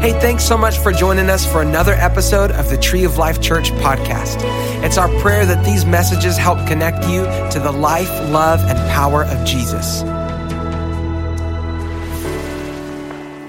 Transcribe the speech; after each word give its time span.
Hey, 0.00 0.12
thanks 0.18 0.44
so 0.44 0.56
much 0.56 0.78
for 0.78 0.92
joining 0.92 1.28
us 1.28 1.44
for 1.44 1.60
another 1.60 1.92
episode 1.92 2.52
of 2.52 2.70
the 2.70 2.78
Tree 2.78 3.04
of 3.04 3.18
Life 3.18 3.38
Church 3.42 3.70
podcast. 3.72 4.38
It's 4.82 4.96
our 4.96 5.10
prayer 5.20 5.44
that 5.44 5.62
these 5.62 5.84
messages 5.84 6.38
help 6.38 6.66
connect 6.66 7.06
you 7.06 7.24
to 7.50 7.60
the 7.62 7.70
life, 7.70 8.08
love, 8.30 8.60
and 8.60 8.78
power 8.90 9.24
of 9.24 9.44
Jesus. 9.44 10.00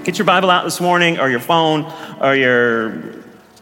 Get 0.04 0.18
your 0.18 0.26
Bible 0.26 0.50
out 0.50 0.64
this 0.64 0.78
morning, 0.78 1.18
or 1.18 1.30
your 1.30 1.40
phone, 1.40 1.90
or 2.20 2.34
your 2.34 2.90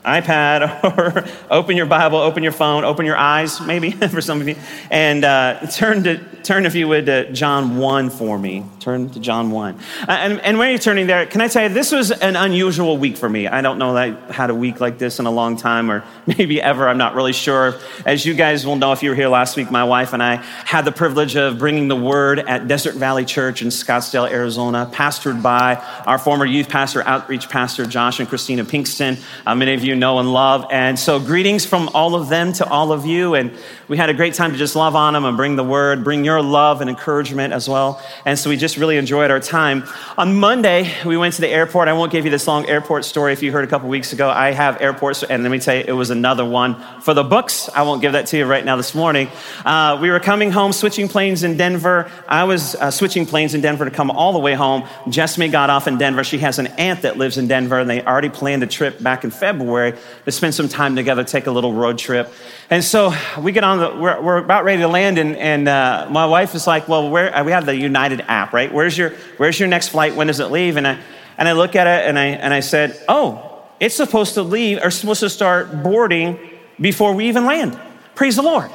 iPad 0.04 0.84
or 0.98 1.24
open 1.50 1.76
your 1.76 1.86
Bible, 1.86 2.18
open 2.18 2.42
your 2.42 2.52
phone, 2.52 2.84
open 2.84 3.04
your 3.04 3.16
eyes, 3.16 3.60
maybe 3.60 3.90
for 4.08 4.20
some 4.20 4.40
of 4.40 4.48
you, 4.48 4.56
and 4.90 5.24
uh, 5.24 5.66
turn 5.66 6.04
to 6.04 6.18
turn 6.42 6.64
if 6.64 6.74
you 6.74 6.88
would 6.88 7.06
to 7.06 7.30
John 7.32 7.76
one 7.76 8.08
for 8.08 8.38
me. 8.38 8.64
Turn 8.80 9.10
to 9.10 9.20
John 9.20 9.50
one, 9.50 9.78
uh, 10.08 10.12
and, 10.12 10.40
and 10.40 10.58
when 10.58 10.70
you're 10.70 10.78
turning 10.78 11.06
there, 11.06 11.26
can 11.26 11.42
I 11.42 11.48
tell 11.48 11.64
you 11.64 11.68
this 11.68 11.92
was 11.92 12.10
an 12.10 12.36
unusual 12.36 12.96
week 12.96 13.16
for 13.16 13.28
me. 13.28 13.46
I 13.46 13.60
don't 13.60 13.78
know 13.78 13.94
that 13.94 14.30
I 14.30 14.32
had 14.32 14.48
a 14.48 14.54
week 14.54 14.80
like 14.80 14.98
this 14.98 15.18
in 15.18 15.26
a 15.26 15.30
long 15.30 15.56
time, 15.56 15.90
or 15.90 16.02
maybe 16.26 16.62
ever. 16.62 16.88
I'm 16.88 16.98
not 16.98 17.14
really 17.14 17.34
sure. 17.34 17.78
As 18.06 18.24
you 18.24 18.34
guys 18.34 18.64
will 18.64 18.76
know, 18.76 18.92
if 18.92 19.02
you 19.02 19.10
were 19.10 19.16
here 19.16 19.28
last 19.28 19.56
week, 19.56 19.70
my 19.70 19.84
wife 19.84 20.14
and 20.14 20.22
I 20.22 20.36
had 20.36 20.86
the 20.86 20.92
privilege 20.92 21.36
of 21.36 21.58
bringing 21.58 21.88
the 21.88 21.96
word 21.96 22.38
at 22.38 22.68
Desert 22.68 22.94
Valley 22.94 23.26
Church 23.26 23.60
in 23.60 23.68
Scottsdale, 23.68 24.30
Arizona, 24.30 24.90
pastored 24.90 25.42
by 25.42 25.74
our 26.06 26.18
former 26.18 26.46
youth 26.46 26.70
pastor, 26.70 27.02
outreach 27.02 27.50
pastor 27.50 27.84
Josh 27.84 28.18
and 28.18 28.28
Christina 28.28 28.64
Pinkston. 28.64 29.22
Uh, 29.44 29.54
many 29.54 29.74
of 29.74 29.84
you 29.84 29.89
you 29.90 29.96
know 29.96 30.20
and 30.20 30.32
love. 30.32 30.66
And 30.70 30.96
so, 30.96 31.18
greetings 31.18 31.66
from 31.66 31.88
all 31.88 32.14
of 32.14 32.28
them 32.28 32.52
to 32.54 32.68
all 32.68 32.92
of 32.92 33.06
you. 33.06 33.34
And 33.34 33.50
we 33.88 33.96
had 33.96 34.08
a 34.08 34.14
great 34.14 34.34
time 34.34 34.52
to 34.52 34.56
just 34.56 34.76
love 34.76 34.94
on 34.94 35.14
them 35.14 35.24
and 35.24 35.36
bring 35.36 35.56
the 35.56 35.64
word, 35.64 36.04
bring 36.04 36.24
your 36.24 36.40
love 36.40 36.80
and 36.80 36.88
encouragement 36.88 37.52
as 37.52 37.68
well. 37.68 38.00
And 38.24 38.38
so, 38.38 38.50
we 38.50 38.56
just 38.56 38.76
really 38.76 38.96
enjoyed 38.96 39.32
our 39.32 39.40
time. 39.40 39.82
On 40.16 40.36
Monday, 40.36 40.94
we 41.04 41.16
went 41.16 41.34
to 41.34 41.40
the 41.40 41.48
airport. 41.48 41.88
I 41.88 41.92
won't 41.92 42.12
give 42.12 42.24
you 42.24 42.30
this 42.30 42.46
long 42.46 42.66
airport 42.66 43.04
story 43.04 43.32
if 43.32 43.42
you 43.42 43.50
heard 43.50 43.64
a 43.64 43.66
couple 43.66 43.88
weeks 43.88 44.12
ago. 44.12 44.30
I 44.30 44.52
have 44.52 44.80
airports, 44.80 45.24
and 45.24 45.42
let 45.42 45.50
me 45.50 45.58
tell 45.58 45.74
you, 45.74 45.84
it 45.84 45.92
was 45.92 46.10
another 46.10 46.44
one 46.44 46.80
for 47.00 47.12
the 47.12 47.24
books. 47.24 47.68
I 47.74 47.82
won't 47.82 48.00
give 48.00 48.12
that 48.12 48.28
to 48.28 48.38
you 48.38 48.46
right 48.46 48.64
now 48.64 48.76
this 48.76 48.94
morning. 48.94 49.28
Uh, 49.64 49.98
we 50.00 50.10
were 50.10 50.20
coming 50.20 50.52
home, 50.52 50.72
switching 50.72 51.08
planes 51.08 51.42
in 51.42 51.56
Denver. 51.56 52.08
I 52.28 52.44
was 52.44 52.76
uh, 52.76 52.92
switching 52.92 53.26
planes 53.26 53.54
in 53.54 53.60
Denver 53.60 53.84
to 53.86 53.90
come 53.90 54.12
all 54.12 54.32
the 54.32 54.38
way 54.38 54.54
home. 54.54 54.86
Jessamy 55.08 55.48
got 55.48 55.68
off 55.68 55.88
in 55.88 55.98
Denver. 55.98 56.22
She 56.22 56.38
has 56.38 56.60
an 56.60 56.68
aunt 56.78 57.02
that 57.02 57.18
lives 57.18 57.38
in 57.38 57.48
Denver, 57.48 57.80
and 57.80 57.90
they 57.90 58.04
already 58.04 58.28
planned 58.28 58.62
a 58.62 58.68
trip 58.68 59.02
back 59.02 59.24
in 59.24 59.32
February 59.32 59.79
To 59.88 60.32
spend 60.32 60.54
some 60.54 60.68
time 60.68 60.96
together, 60.96 61.24
take 61.24 61.46
a 61.46 61.50
little 61.50 61.72
road 61.72 61.98
trip. 61.98 62.32
And 62.68 62.84
so 62.84 63.12
we 63.38 63.52
get 63.52 63.64
on 63.64 63.78
the, 63.78 63.96
we're, 63.96 64.20
we're 64.20 64.36
about 64.36 64.64
ready 64.64 64.82
to 64.82 64.88
land, 64.88 65.18
and, 65.18 65.36
and 65.36 65.68
uh, 65.68 66.08
my 66.10 66.26
wife 66.26 66.54
is 66.54 66.66
like, 66.66 66.88
Well, 66.88 67.10
where, 67.10 67.34
uh, 67.34 67.44
we 67.44 67.52
have 67.52 67.66
the 67.66 67.76
United 67.76 68.20
app, 68.22 68.52
right? 68.52 68.72
Where's 68.72 68.96
your, 68.96 69.10
where's 69.36 69.58
your 69.58 69.68
next 69.68 69.88
flight? 69.88 70.14
When 70.14 70.26
does 70.26 70.40
it 70.40 70.50
leave? 70.50 70.76
And 70.76 70.86
I, 70.86 70.98
and 71.38 71.48
I 71.48 71.52
look 71.52 71.74
at 71.74 71.86
it 71.86 72.08
and 72.08 72.18
I, 72.18 72.26
and 72.26 72.52
I 72.52 72.60
said, 72.60 73.00
Oh, 73.08 73.64
it's 73.80 73.94
supposed 73.94 74.34
to 74.34 74.42
leave, 74.42 74.78
or 74.82 74.90
supposed 74.90 75.20
to 75.20 75.30
start 75.30 75.82
boarding 75.82 76.38
before 76.78 77.14
we 77.14 77.28
even 77.28 77.46
land. 77.46 77.80
Praise 78.14 78.36
the 78.36 78.42
Lord. 78.42 78.70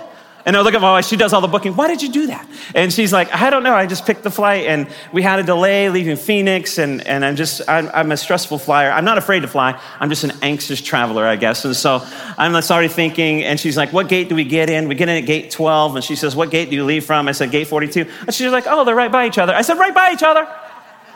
And 0.45 0.55
I 0.55 0.61
look 0.61 0.75
at 0.75 0.81
my 0.81 0.91
wife, 0.91 1.05
she 1.05 1.15
does 1.17 1.33
all 1.33 1.41
the 1.41 1.47
booking. 1.47 1.75
Why 1.75 1.87
did 1.87 2.03
you 2.03 2.11
do 2.11 2.27
that? 2.27 2.47
And 2.75 2.93
she's 2.93 3.11
like, 3.11 3.33
I 3.33 3.49
don't 3.49 3.63
know. 3.63 3.73
I 3.73 3.87
just 3.87 4.05
picked 4.05 4.21
the 4.21 4.29
flight 4.29 4.67
and 4.67 4.87
we 5.11 5.23
had 5.23 5.39
a 5.39 5.43
delay 5.43 5.89
leaving 5.89 6.17
Phoenix. 6.17 6.77
And, 6.77 7.05
and 7.07 7.25
I'm 7.25 7.35
just, 7.35 7.67
I'm, 7.67 7.89
I'm 7.91 8.11
a 8.11 8.17
stressful 8.17 8.59
flyer. 8.59 8.91
I'm 8.91 9.05
not 9.05 9.17
afraid 9.17 9.39
to 9.39 9.47
fly. 9.47 9.81
I'm 9.99 10.09
just 10.09 10.23
an 10.23 10.33
anxious 10.43 10.81
traveler, 10.81 11.25
I 11.25 11.35
guess. 11.35 11.65
And 11.65 11.75
so 11.75 12.05
I'm 12.37 12.53
already 12.53 12.89
thinking, 12.89 13.43
and 13.43 13.59
she's 13.59 13.75
like, 13.75 13.91
What 13.91 14.07
gate 14.07 14.29
do 14.29 14.35
we 14.35 14.43
get 14.43 14.69
in? 14.69 14.87
We 14.87 14.93
get 14.93 15.09
in 15.09 15.17
at 15.17 15.25
gate 15.25 15.49
12. 15.49 15.95
And 15.95 16.05
she 16.05 16.15
says, 16.15 16.35
What 16.35 16.51
gate 16.51 16.69
do 16.69 16.75
you 16.75 16.85
leave 16.85 17.05
from? 17.05 17.27
I 17.27 17.31
said, 17.31 17.49
Gate 17.49 17.67
42. 17.67 18.07
And 18.19 18.33
she's 18.33 18.51
like, 18.51 18.65
Oh, 18.67 18.85
they're 18.85 18.95
right 18.95 19.11
by 19.11 19.25
each 19.25 19.39
other. 19.39 19.53
I 19.53 19.63
said, 19.63 19.79
Right 19.79 19.95
by 19.95 20.11
each 20.13 20.23
other. 20.23 20.47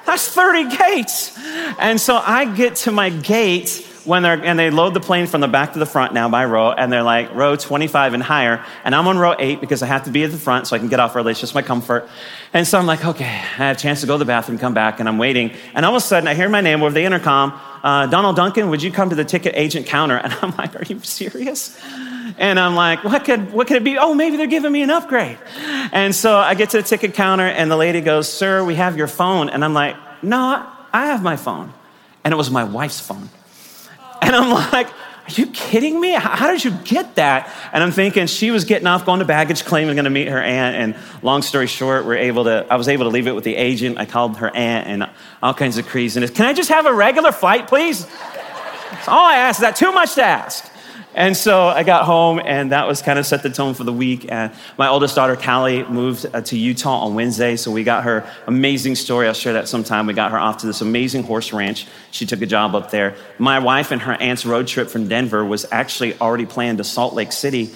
That's 0.08 0.28
30 0.28 0.76
gates. 0.76 1.38
And 1.78 2.02
so 2.02 2.16
I 2.16 2.46
get 2.46 2.78
to 2.78 2.92
my 2.92 3.10
gate 3.12 3.86
when 4.06 4.24
they're, 4.24 4.44
and 4.44 4.58
they 4.58 4.70
load 4.70 4.94
the 4.94 5.00
plane 5.00 5.28
from 5.28 5.42
the 5.42 5.48
back 5.48 5.74
to 5.74 5.80
the 5.80 5.86
front 5.86 6.14
now 6.14 6.30
by 6.30 6.46
row, 6.46 6.72
and 6.72 6.92
they're 6.92 7.04
like 7.04 7.34
row 7.34 7.56
25 7.56 8.14
and 8.14 8.24
higher, 8.24 8.64
and 8.84 8.96
I'm 8.96 9.08
on 9.08 9.18
row 9.18 9.36
8 9.38 9.62
because 9.62 9.82
I 9.82 9.88
have 9.88 10.06
to 10.06 10.12
be 10.12 10.24
at 10.24 10.32
the 10.32 10.38
front 10.38 10.68
so 10.68 10.76
I 10.76 10.80
can 10.80 10.88
get 10.88 11.00
off 11.00 11.16
early. 11.16 11.32
It's 11.32 11.40
just 11.40 11.56
my 11.56 11.62
comfort. 11.62 12.08
And 12.54 12.68
so 12.68 12.80
I'm 12.80 12.86
like, 12.86 13.06
okay, 13.06 13.26
I 13.26 13.28
have 13.28 13.78
a 13.78 13.80
chance 13.80 14.02
to 14.02 14.08
go 14.08 14.14
to 14.14 14.20
the 14.20 14.26
bathroom, 14.26 14.58
come 14.58 14.74
back, 14.74 15.00
and 15.00 15.08
I'm 15.08 15.18
waiting. 15.18 15.52
And 15.74 15.86
all 15.86 15.96
of 15.96 15.98
a 15.98 16.06
sudden, 16.06 16.28
I 16.28 16.34
hear 16.34 16.50
my 16.50 16.62
name 16.62 16.82
over 16.82 16.94
the 16.94 17.04
intercom, 17.04 17.60
uh, 17.84 18.08
Donald 18.08 18.36
Duncan, 18.36 18.70
would 18.70 18.84
you 18.84 18.92
come 18.92 19.10
to 19.10 19.16
the 19.16 19.26
ticket 19.26 19.54
agent 19.56 19.86
counter? 19.86 20.20
And 20.30 20.34
I'm 20.42 20.56
like, 20.58 20.76
are 20.76 20.84
you 20.84 21.00
serious? 21.00 21.80
And 22.38 22.60
I'm 22.60 22.76
like, 22.76 23.04
what 23.04 23.26
could, 23.26 23.52
what 23.52 23.68
could 23.68 23.78
it 23.78 23.84
be? 23.84 23.98
Oh, 23.98 24.14
maybe 24.14 24.38
they're 24.38 24.48
giving 24.48 24.72
me 24.72 24.84
an 24.84 24.92
upgrade. 24.92 25.38
And 25.92 26.14
so 26.14 26.38
I 26.38 26.54
get 26.54 26.70
to 26.72 26.78
the 26.78 26.84
ticket 26.84 27.14
counter, 27.14 27.48
and 27.48 27.72
the 27.72 27.78
lady 27.78 28.02
goes, 28.02 28.32
sir, 28.32 28.64
we 28.64 28.76
have 28.76 28.98
your 28.98 29.08
phone. 29.08 29.50
And 29.50 29.66
I'm 29.66 29.74
like, 29.74 29.96
no, 30.22 30.68
I 30.94 31.08
have 31.08 31.24
my 31.24 31.36
phone. 31.36 31.74
And 32.24 32.34
it 32.34 32.38
was 32.38 32.52
my 32.52 32.64
wife's 32.64 33.00
phone. 33.00 33.30
And 34.30 34.36
I'm 34.36 34.52
like, 34.72 34.86
are 34.88 35.32
you 35.32 35.48
kidding 35.48 36.00
me? 36.00 36.12
How, 36.12 36.52
did 36.52 36.64
you 36.64 36.70
get 36.84 37.16
that? 37.16 37.52
And 37.74 37.84
I'm 37.84 37.92
thinking 37.92 38.28
she 38.28 38.52
was 38.52 38.64
getting 38.64 38.86
off, 38.86 39.04
going 39.04 39.22
to 39.22 39.26
baggage 39.26 39.66
claim, 39.66 39.90
and 39.90 39.96
going 39.96 40.04
to 40.04 40.12
meet 40.12 40.28
her 40.28 40.40
aunt. 40.40 40.76
And 40.76 41.24
long 41.24 41.42
story 41.42 41.66
short, 41.66 42.06
we're 42.06 42.18
able 42.18 42.44
to, 42.44 42.64
I 42.70 42.76
was 42.76 42.88
able 42.88 43.06
to 43.06 43.10
leave 43.10 43.26
it 43.26 43.32
with 43.32 43.44
the 43.44 43.56
agent. 43.56 43.98
I 43.98 44.06
called 44.06 44.38
her 44.38 44.56
aunt 44.56 44.86
and 44.86 45.10
all 45.42 45.56
kinds 45.56 45.80
of 45.80 45.88
craziness. 45.88 46.30
Can 46.30 46.46
I 46.46 46.54
just 46.54 46.70
have 46.70 46.86
a 46.86 46.94
regular 46.94 47.32
flight, 47.32 47.68
please? 47.68 48.06
That's 48.06 49.08
all 49.08 49.26
I 49.26 49.38
asked. 49.38 49.58
Is 49.58 49.62
that 49.62 49.76
too 49.76 49.92
much 49.92 50.14
to 50.14 50.24
ask? 50.24 50.72
And 51.20 51.36
so 51.36 51.68
I 51.68 51.84
got 51.84 52.06
home, 52.06 52.40
and 52.46 52.72
that 52.72 52.88
was 52.88 53.02
kind 53.02 53.20
of 53.20 53.26
set 53.26 53.44
the 53.44 53.50
tone 53.50 53.74
for 53.74 53.84
the 53.84 53.92
week. 53.92 54.32
And 54.32 54.54
my 54.78 54.88
oldest 54.88 55.16
daughter, 55.16 55.36
Callie, 55.36 55.84
moved 55.84 56.26
uh, 56.34 56.40
to 56.40 56.58
Utah 56.58 57.00
on 57.00 57.14
Wednesday. 57.14 57.58
So 57.58 57.72
we 57.72 57.84
got 57.84 58.06
her 58.06 58.26
amazing 58.48 58.96
story. 58.96 59.28
I'll 59.28 59.34
share 59.34 59.52
that 59.52 59.68
sometime. 59.68 60.08
We 60.08 60.14
got 60.14 60.32
her 60.32 60.40
off 60.40 60.60
to 60.60 60.68
this 60.68 60.80
amazing 60.80 61.24
horse 61.24 61.52
ranch. 61.52 61.88
She 62.12 62.26
took 62.26 62.42
a 62.42 62.46
job 62.46 62.74
up 62.74 62.90
there. 62.90 63.18
My 63.38 63.60
wife 63.60 63.92
and 63.92 64.02
her 64.02 64.14
aunt's 64.14 64.46
road 64.46 64.68
trip 64.68 64.88
from 64.88 65.10
Denver 65.10 65.44
was 65.44 65.66
actually 65.74 66.18
already 66.22 66.46
planned 66.46 66.78
to 66.78 66.86
Salt 66.86 67.14
Lake 67.14 67.34
City 67.34 67.70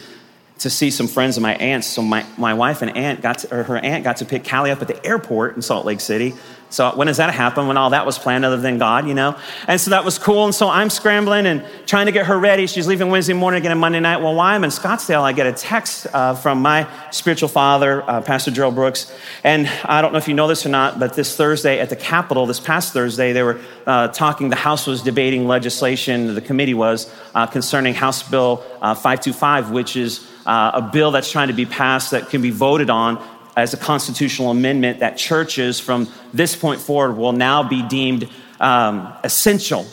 to 0.60 0.70
see 0.70 0.90
some 0.90 1.08
friends 1.08 1.36
of 1.36 1.44
my 1.44 1.56
aunt's. 1.56 1.88
So 1.88 2.02
my, 2.02 2.26
my 2.38 2.54
wife 2.54 2.82
and 2.82 2.96
aunt 2.96 3.22
got 3.22 3.40
to, 3.40 3.54
or 3.54 3.64
her 3.64 3.78
aunt 3.78 4.06
got 4.06 4.18
to 4.18 4.26
pick 4.26 4.48
Callie 4.48 4.72
up 4.72 4.82
at 4.82 4.88
the 4.88 5.06
airport 5.06 5.58
in 5.58 5.62
Salt 5.62 5.86
Lake 5.86 6.00
City 6.00 6.34
so 6.74 6.90
when 6.96 7.06
does 7.06 7.18
that 7.18 7.32
happen? 7.32 7.68
When 7.68 7.78
all 7.78 7.92
that 7.92 8.04
was 8.04 8.18
planned 8.18 8.44
other 8.46 8.58
than 8.58 8.80
God, 8.80 9.08
you 9.08 9.14
know? 9.14 9.38
And 9.68 9.80
so 9.80 9.92
that 9.92 10.04
was 10.04 10.18
cool. 10.18 10.46
And 10.46 10.56
so 10.56 10.70
I'm 10.70 10.90
scrambling 10.90 11.46
and 11.46 11.64
trying 11.86 12.08
to 12.08 12.12
get 12.12 12.26
her 12.26 12.40
ready. 12.40 12.66
She's 12.66 12.88
leaving 12.88 13.12
Wednesday 13.12 13.34
morning 13.34 13.60
again 13.60 13.72
on 13.72 13.78
Monday 13.78 14.00
night. 14.00 14.18
Well, 14.18 14.34
while 14.34 14.56
I'm 14.56 14.64
in 14.64 14.72
Scottsdale, 14.72 15.22
I 15.22 15.34
get 15.34 15.46
a 15.46 15.54
text 15.54 16.08
uh, 16.12 16.34
from 16.34 16.64
my 16.64 16.88
spiritual 17.12 17.50
father, 17.50 18.02
uh, 18.10 18.22
Pastor 18.22 18.50
Gerald 18.50 18.74
Brooks. 18.74 19.16
And 19.44 19.68
I 19.86 20.02
don't 20.02 20.14
know 20.14 20.18
if 20.18 20.28
you 20.28 20.34
know 20.34 20.48
this 20.48 20.66
or 20.66 20.70
not, 20.70 20.98
but 20.98 21.14
this 21.14 21.38
Thursday 21.38 21.80
at 21.80 21.92
the 21.92 21.96
Capitol, 21.96 22.48
this 22.48 22.60
past 22.60 22.92
Thursday, 22.92 23.34
they 23.34 23.44
were 23.44 23.60
uh, 23.86 24.08
talking, 24.08 24.50
the 24.50 24.56
House 24.56 24.88
was 24.88 25.04
debating 25.04 25.46
legislation, 25.46 26.34
the 26.34 26.42
committee 26.42 26.74
was, 26.74 27.14
uh, 27.36 27.46
concerning 27.46 27.94
House 27.94 28.28
Bill 28.28 28.64
uh, 28.82 28.96
525, 28.96 29.70
which 29.70 29.96
is 29.96 30.28
uh, 30.46 30.72
a 30.74 30.82
bill 30.82 31.12
that's 31.12 31.32
trying 31.32 31.48
to 31.48 31.54
be 31.54 31.66
passed 31.66 32.12
that 32.12 32.30
can 32.30 32.42
be 32.42 32.50
voted 32.50 32.90
on 32.90 33.24
as 33.56 33.74
a 33.74 33.78
constitutional 33.78 34.50
amendment 34.50 35.00
that 35.00 35.18
churches 35.18 35.80
from 35.80 36.08
this 36.34 36.56
point 36.56 36.80
forward 36.82 37.14
will 37.14 37.34
now 37.34 37.68
be 37.68 37.82
deemed 37.84 38.30
um, 38.60 39.14
essential 39.24 39.86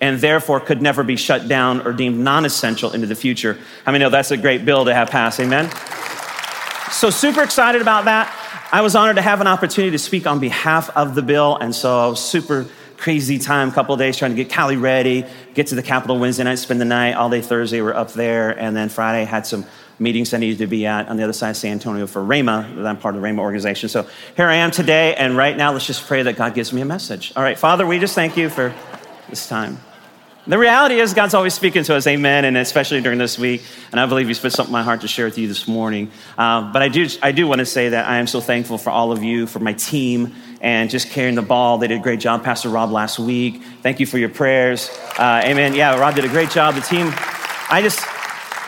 and 0.00 0.18
therefore 0.18 0.60
could 0.60 0.82
never 0.82 1.02
be 1.02 1.16
shut 1.16 1.48
down 1.48 1.86
or 1.86 1.92
deemed 1.92 2.18
non 2.18 2.44
essential 2.44 2.92
into 2.92 3.06
the 3.06 3.14
future. 3.14 3.58
I 3.86 3.92
mean, 3.92 4.00
no, 4.00 4.10
that's 4.10 4.30
a 4.30 4.36
great 4.36 4.64
bill 4.64 4.84
to 4.84 4.94
have 4.94 5.10
passed. 5.10 5.40
Amen? 5.40 5.70
So, 6.90 7.10
super 7.10 7.42
excited 7.42 7.80
about 7.80 8.04
that. 8.04 8.34
I 8.72 8.80
was 8.80 8.96
honored 8.96 9.16
to 9.16 9.22
have 9.22 9.40
an 9.40 9.46
opportunity 9.46 9.92
to 9.92 9.98
speak 9.98 10.26
on 10.26 10.40
behalf 10.40 10.90
of 10.96 11.14
the 11.14 11.22
bill, 11.22 11.56
and 11.56 11.74
so 11.74 11.98
I 11.98 12.06
was 12.06 12.20
super 12.20 12.66
crazy 12.96 13.38
time, 13.38 13.70
couple 13.70 13.96
days 13.96 14.16
trying 14.16 14.30
to 14.30 14.36
get 14.36 14.52
Callie 14.52 14.76
ready, 14.76 15.24
get 15.54 15.66
to 15.68 15.74
the 15.74 15.82
Capitol 15.82 16.18
Wednesday 16.18 16.44
night, 16.44 16.54
spend 16.56 16.80
the 16.80 16.86
night, 16.86 17.14
all 17.14 17.28
day 17.28 17.40
Thursday, 17.40 17.82
we're 17.82 17.94
up 17.94 18.12
there, 18.12 18.50
and 18.50 18.74
then 18.76 18.88
Friday 18.88 19.24
had 19.24 19.46
some 19.46 19.64
meetings 19.98 20.34
I 20.34 20.38
needed 20.38 20.58
to 20.58 20.66
be 20.66 20.86
at 20.86 21.08
on 21.08 21.16
the 21.16 21.24
other 21.24 21.32
side 21.32 21.50
of 21.50 21.56
San 21.56 21.72
Antonio 21.72 22.06
for 22.06 22.22
Rhema. 22.22 22.84
I'm 22.84 22.96
part 22.96 23.14
of 23.14 23.22
the 23.22 23.26
Rhema 23.26 23.38
organization. 23.38 23.88
So 23.88 24.06
here 24.36 24.46
I 24.46 24.56
am 24.56 24.70
today, 24.70 25.14
and 25.14 25.36
right 25.36 25.56
now, 25.56 25.72
let's 25.72 25.86
just 25.86 26.06
pray 26.06 26.22
that 26.22 26.36
God 26.36 26.54
gives 26.54 26.72
me 26.72 26.80
a 26.80 26.84
message. 26.84 27.32
All 27.36 27.42
right, 27.42 27.58
Father, 27.58 27.86
we 27.86 27.98
just 27.98 28.14
thank 28.14 28.36
you 28.36 28.48
for 28.48 28.74
this 29.28 29.48
time. 29.48 29.78
The 30.46 30.58
reality 30.58 31.00
is, 31.00 31.14
God's 31.14 31.32
always 31.32 31.54
speaking 31.54 31.84
to 31.84 31.94
us, 31.94 32.06
amen, 32.06 32.44
and 32.44 32.58
especially 32.58 33.00
during 33.00 33.18
this 33.18 33.38
week. 33.38 33.62
And 33.92 33.98
I 33.98 34.04
believe 34.04 34.28
He's 34.28 34.38
put 34.38 34.52
something 34.52 34.72
in 34.72 34.78
my 34.78 34.82
heart 34.82 35.00
to 35.00 35.08
share 35.08 35.24
with 35.24 35.38
you 35.38 35.48
this 35.48 35.66
morning. 35.66 36.10
Uh, 36.36 36.70
but 36.70 36.82
I 36.82 36.88
do, 36.88 37.08
I 37.22 37.32
do 37.32 37.46
want 37.46 37.60
to 37.60 37.66
say 37.66 37.88
that 37.88 38.06
I 38.06 38.18
am 38.18 38.26
so 38.26 38.42
thankful 38.42 38.76
for 38.76 38.90
all 38.90 39.10
of 39.10 39.22
you, 39.22 39.46
for 39.46 39.60
my 39.60 39.72
team, 39.72 40.34
and 40.60 40.90
just 40.90 41.08
carrying 41.08 41.34
the 41.34 41.42
ball. 41.42 41.78
They 41.78 41.86
did 41.88 41.98
a 41.98 42.02
great 42.02 42.20
job, 42.20 42.44
Pastor 42.44 42.68
Rob, 42.68 42.90
last 42.90 43.18
week. 43.18 43.62
Thank 43.82 44.00
you 44.00 44.06
for 44.06 44.18
your 44.18 44.28
prayers. 44.28 44.90
Uh, 45.18 45.40
amen. 45.46 45.74
Yeah, 45.74 45.98
Rob 45.98 46.14
did 46.14 46.26
a 46.26 46.28
great 46.28 46.50
job. 46.50 46.74
The 46.74 46.82
team, 46.82 47.10
I 47.70 47.80
just, 47.82 48.06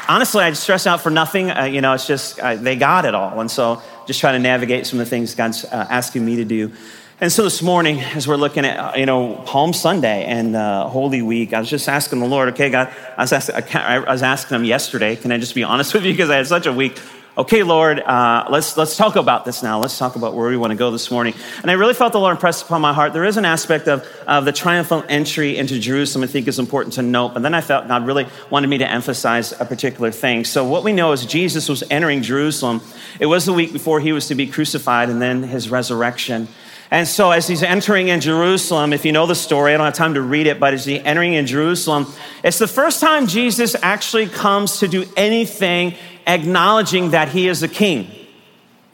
honestly, 0.09 0.43
I 0.43 0.53
stress 0.53 0.87
out 0.87 1.01
for 1.01 1.11
nothing. 1.11 1.51
Uh, 1.51 1.65
you 1.65 1.81
know, 1.81 1.93
it's 1.93 2.07
just, 2.07 2.39
uh, 2.39 2.57
they 2.57 2.77
got 2.77 3.05
it 3.05 3.15
all. 3.15 3.41
And 3.41 3.51
so 3.51 3.83
just 4.07 4.21
trying 4.21 4.35
to 4.35 4.43
navigate 4.43 4.87
some 4.87 5.01
of 5.01 5.07
the 5.07 5.11
things 5.11 5.35
God's 5.35 5.65
uh, 5.65 5.87
asking 5.91 6.25
me 6.25 6.37
to 6.37 6.45
do. 6.45 6.73
And 7.19 7.33
so 7.33 7.45
this 7.45 7.63
morning, 7.63 8.01
as 8.01 8.29
we're 8.29 8.37
looking 8.37 8.67
at, 8.67 8.79
uh, 8.79 8.93
you 8.95 9.07
know, 9.07 9.37
Palm 9.47 9.73
Sunday 9.73 10.25
and 10.27 10.55
uh, 10.55 10.87
Holy 10.89 11.23
Week, 11.23 11.55
I 11.55 11.61
was 11.61 11.71
just 11.71 11.89
asking 11.89 12.21
the 12.21 12.27
Lord, 12.27 12.51
okay, 12.51 12.69
God, 12.69 12.95
I 13.17 13.23
was, 13.23 13.33
asking, 13.33 13.65
I 13.75 13.99
was 14.01 14.23
asking 14.23 14.55
him 14.55 14.65
yesterday, 14.65 15.17
can 15.17 15.33
I 15.33 15.39
just 15.39 15.55
be 15.55 15.65
honest 15.65 15.95
with 15.95 16.05
you? 16.05 16.13
Because 16.13 16.29
I 16.29 16.37
had 16.37 16.47
such 16.47 16.67
a 16.67 16.73
week 16.73 17.01
okay, 17.39 17.63
Lord, 17.63 18.01
uh, 18.01 18.47
let's, 18.51 18.77
let's 18.77 18.97
talk 18.97 19.17
about 19.17 19.45
this 19.45 19.63
now. 19.63 19.79
Let's 19.79 19.99
talk 19.99 20.17
about 20.17 20.35
where 20.35 20.49
we 20.49 20.57
want 20.57 20.71
to 20.71 20.77
go 20.77 20.91
this 20.91 21.11
morning. 21.11 21.35
And 21.61 21.71
I 21.71 21.75
really 21.75 21.93
felt 21.93 22.13
the 22.13 22.21
Lord 22.21 22.37
impressed 22.37 22.65
upon 22.65 22.81
my 22.81 22.95
heart. 22.95 23.13
There 23.13 23.25
is 23.25 23.37
an 23.37 23.45
aspect 23.45 23.89
of, 23.89 24.07
of 24.27 24.47
the 24.47 24.53
triumphal 24.53 25.05
entry 25.09 25.59
into 25.59 25.79
Jerusalem 25.79 26.25
I 26.25 26.29
think 26.29 26.49
is 26.49 26.59
important 26.59 26.95
to 26.95 27.03
note, 27.03 27.35
but 27.35 27.43
then 27.43 27.53
I 27.53 27.61
felt 27.61 27.89
God 27.89 28.07
really 28.07 28.27
wanted 28.49 28.69
me 28.69 28.79
to 28.79 28.91
emphasize 28.91 29.53
a 29.53 29.67
particular 29.67 30.11
thing. 30.11 30.45
So 30.45 30.67
what 30.67 30.83
we 30.83 30.93
know 30.93 31.13
is 31.13 31.27
Jesus 31.27 31.69
was 31.69 31.85
entering 31.91 32.23
Jerusalem. 32.23 32.81
It 33.21 33.27
was 33.27 33.45
the 33.45 33.53
week 33.53 33.73
before 33.73 34.01
he 34.01 34.13
was 34.13 34.29
to 34.29 34.35
be 34.35 34.47
crucified 34.47 35.11
and 35.11 35.21
then 35.21 35.43
his 35.43 35.69
resurrection. 35.69 36.49
And 36.89 37.09
so, 37.09 37.33
as 37.33 37.49
he's 37.49 37.65
entering 37.65 38.09
in 38.09 38.21
Jerusalem, 38.21 38.93
if 38.93 39.05
you 39.05 39.11
know 39.11 39.27
the 39.27 39.35
story, 39.35 39.75
I 39.75 39.77
don't 39.77 39.87
have 39.87 39.95
time 39.95 40.15
to 40.15 40.23
read 40.23 40.47
it, 40.47 40.61
but 40.61 40.73
as 40.73 40.85
he's 40.85 41.03
entering 41.03 41.33
in 41.33 41.45
Jerusalem, 41.45 42.07
it's 42.45 42.59
the 42.59 42.69
first 42.69 43.01
time 43.01 43.27
Jesus 43.27 43.75
actually 43.83 44.29
comes 44.29 44.79
to 44.79 44.87
do 44.87 45.05
anything 45.17 45.97
acknowledging 46.27 47.11
that 47.11 47.29
he 47.29 47.49
is 47.49 47.63
a 47.63 47.69
king. 47.69 48.11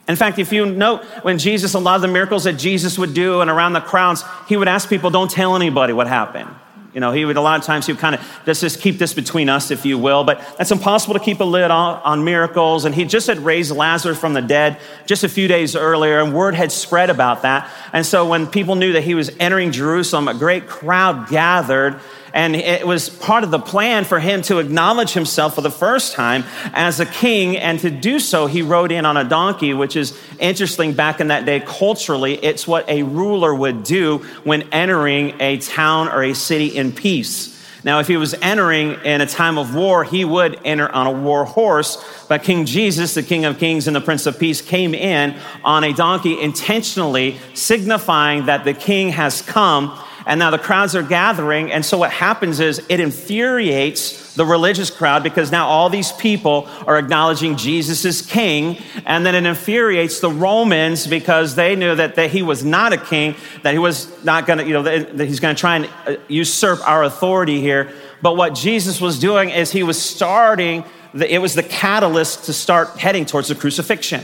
In 0.07 0.15
fact, 0.15 0.37
if 0.37 0.51
you 0.51 0.65
note 0.65 1.03
when 1.21 1.37
Jesus, 1.37 1.73
a 1.73 1.79
lot 1.79 1.95
of 1.95 2.01
the 2.01 2.07
miracles 2.09 2.43
that 2.43 2.53
Jesus 2.53 2.97
would 2.97 3.13
do 3.13 3.41
and 3.41 3.49
around 3.49 3.73
the 3.73 3.81
crowds, 3.81 4.23
he 4.49 4.57
would 4.57 4.67
ask 4.67 4.89
people, 4.89 5.09
don't 5.09 5.31
tell 5.31 5.55
anybody 5.55 5.93
what 5.93 6.07
happened. 6.07 6.49
You 6.93 6.99
know, 6.99 7.11
he 7.11 7.25
would 7.25 7.37
a 7.37 7.41
lot 7.41 7.59
of 7.59 7.65
times 7.65 7.87
he 7.87 7.91
would 7.91 7.99
kind 7.99 8.15
of 8.15 8.41
just, 8.45 8.61
just 8.61 8.79
keep 8.79 8.99
this 8.99 9.13
between 9.13 9.49
us, 9.49 9.71
if 9.71 9.83
you 9.83 9.97
will. 9.97 10.23
But 10.23 10.39
that's 10.57 10.71
impossible 10.71 11.15
to 11.15 11.19
keep 11.19 11.39
a 11.39 11.43
lid 11.43 11.71
on, 11.71 11.99
on 12.03 12.23
miracles. 12.23 12.85
And 12.85 12.93
he 12.93 13.05
just 13.05 13.25
had 13.25 13.39
raised 13.39 13.71
Lazarus 13.71 14.19
from 14.19 14.33
the 14.33 14.41
dead 14.41 14.79
just 15.07 15.23
a 15.23 15.29
few 15.29 15.47
days 15.47 15.75
earlier, 15.75 16.19
and 16.19 16.35
word 16.35 16.53
had 16.53 16.71
spread 16.71 17.09
about 17.09 17.41
that. 17.41 17.67
And 17.93 18.05
so 18.05 18.27
when 18.27 18.45
people 18.45 18.75
knew 18.75 18.93
that 18.93 19.03
he 19.03 19.15
was 19.15 19.31
entering 19.39 19.71
Jerusalem, 19.71 20.27
a 20.27 20.35
great 20.35 20.67
crowd 20.67 21.29
gathered 21.29 21.99
and 22.33 22.55
it 22.55 22.85
was 22.85 23.09
part 23.09 23.43
of 23.43 23.51
the 23.51 23.59
plan 23.59 24.05
for 24.05 24.19
him 24.19 24.41
to 24.43 24.57
acknowledge 24.57 25.13
himself 25.13 25.53
for 25.53 25.61
the 25.61 25.69
first 25.69 26.13
time 26.13 26.43
as 26.73 26.99
a 26.99 27.05
king. 27.05 27.57
And 27.57 27.79
to 27.81 27.91
do 27.91 28.19
so, 28.19 28.47
he 28.47 28.63
rode 28.63 28.91
in 28.91 29.05
on 29.05 29.17
a 29.17 29.23
donkey, 29.23 29.75
which 29.75 29.95
is 29.95 30.19
interesting 30.39 30.93
back 30.93 31.21
in 31.21 31.27
that 31.27 31.45
day 31.45 31.59
culturally. 31.59 32.33
It's 32.43 32.67
what 32.67 32.89
a 32.89 33.03
ruler 33.03 33.53
would 33.53 33.83
do 33.83 34.19
when 34.43 34.63
entering 34.71 35.39
a 35.39 35.57
town 35.59 36.09
or 36.09 36.23
a 36.23 36.33
city 36.33 36.75
in 36.75 36.91
peace. 36.91 37.51
Now, 37.83 37.99
if 37.99 38.07
he 38.07 38.15
was 38.15 38.33
entering 38.35 38.93
in 39.03 39.19
a 39.21 39.25
time 39.25 39.57
of 39.57 39.75
war, 39.75 40.03
he 40.03 40.23
would 40.23 40.57
enter 40.63 40.89
on 40.89 41.05
a 41.05 41.11
war 41.11 41.43
horse. 41.45 42.03
But 42.29 42.41
King 42.41 42.65
Jesus, 42.65 43.13
the 43.13 43.23
King 43.23 43.45
of 43.45 43.59
Kings 43.59 43.87
and 43.87 43.95
the 43.95 44.01
Prince 44.01 44.25
of 44.25 44.39
Peace, 44.39 44.61
came 44.61 44.95
in 44.95 45.37
on 45.65 45.83
a 45.83 45.93
donkey 45.93 46.41
intentionally, 46.41 47.37
signifying 47.53 48.45
that 48.45 48.63
the 48.63 48.73
king 48.73 49.09
has 49.09 49.41
come 49.41 49.99
and 50.25 50.39
now 50.39 50.51
the 50.51 50.57
crowds 50.57 50.95
are 50.95 51.03
gathering. 51.03 51.71
And 51.71 51.85
so 51.85 51.97
what 51.97 52.11
happens 52.11 52.59
is 52.59 52.81
it 52.89 52.99
infuriates 52.99 54.33
the 54.35 54.45
religious 54.45 54.89
crowd 54.89 55.23
because 55.23 55.51
now 55.51 55.67
all 55.67 55.89
these 55.89 56.11
people 56.13 56.67
are 56.87 56.97
acknowledging 56.97 57.55
Jesus 57.55 58.03
as 58.05 58.21
king. 58.21 58.81
And 59.05 59.25
then 59.25 59.35
it 59.35 59.45
infuriates 59.45 60.19
the 60.19 60.31
Romans 60.31 61.07
because 61.07 61.55
they 61.55 61.75
knew 61.75 61.95
that, 61.95 62.15
that 62.15 62.31
he 62.31 62.41
was 62.41 62.63
not 62.63 62.93
a 62.93 62.97
king, 62.97 63.35
that 63.61 63.73
he 63.73 63.79
was 63.79 64.23
not 64.23 64.47
going 64.47 64.59
to, 64.59 64.65
you 64.65 64.73
know, 64.73 64.83
that, 64.83 65.17
that 65.17 65.25
he's 65.25 65.39
going 65.39 65.55
to 65.55 65.59
try 65.59 65.75
and 65.75 65.89
uh, 66.07 66.15
usurp 66.27 66.87
our 66.87 67.03
authority 67.03 67.61
here. 67.61 67.93
But 68.21 68.37
what 68.37 68.55
Jesus 68.55 69.01
was 69.01 69.19
doing 69.19 69.49
is 69.49 69.71
he 69.71 69.83
was 69.83 70.01
starting, 70.01 70.85
the, 71.13 71.31
it 71.31 71.39
was 71.39 71.53
the 71.53 71.63
catalyst 71.63 72.45
to 72.45 72.53
start 72.53 72.97
heading 72.97 73.25
towards 73.25 73.49
the 73.49 73.55
crucifixion. 73.55 74.23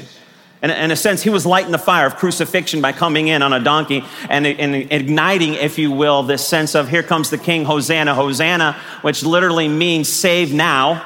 In 0.61 0.91
a 0.91 0.95
sense, 0.97 1.23
he 1.23 1.29
was 1.29 1.45
lighting 1.45 1.71
the 1.71 1.77
fire 1.77 2.05
of 2.05 2.17
crucifixion 2.17 2.81
by 2.81 2.91
coming 2.91 3.29
in 3.29 3.41
on 3.41 3.53
a 3.53 3.61
donkey 3.61 4.03
and, 4.29 4.45
and, 4.45 4.75
igniting, 4.75 5.53
if 5.53 5.79
you 5.79 5.89
will, 5.89 6.23
this 6.23 6.45
sense 6.45 6.75
of 6.75 6.89
here 6.89 7.01
comes 7.01 7.29
the 7.29 7.37
king, 7.37 7.63
Hosanna, 7.63 8.13
Hosanna, 8.13 8.73
which 9.01 9.23
literally 9.23 9.69
means 9.69 10.09
save 10.09 10.53
now. 10.53 11.05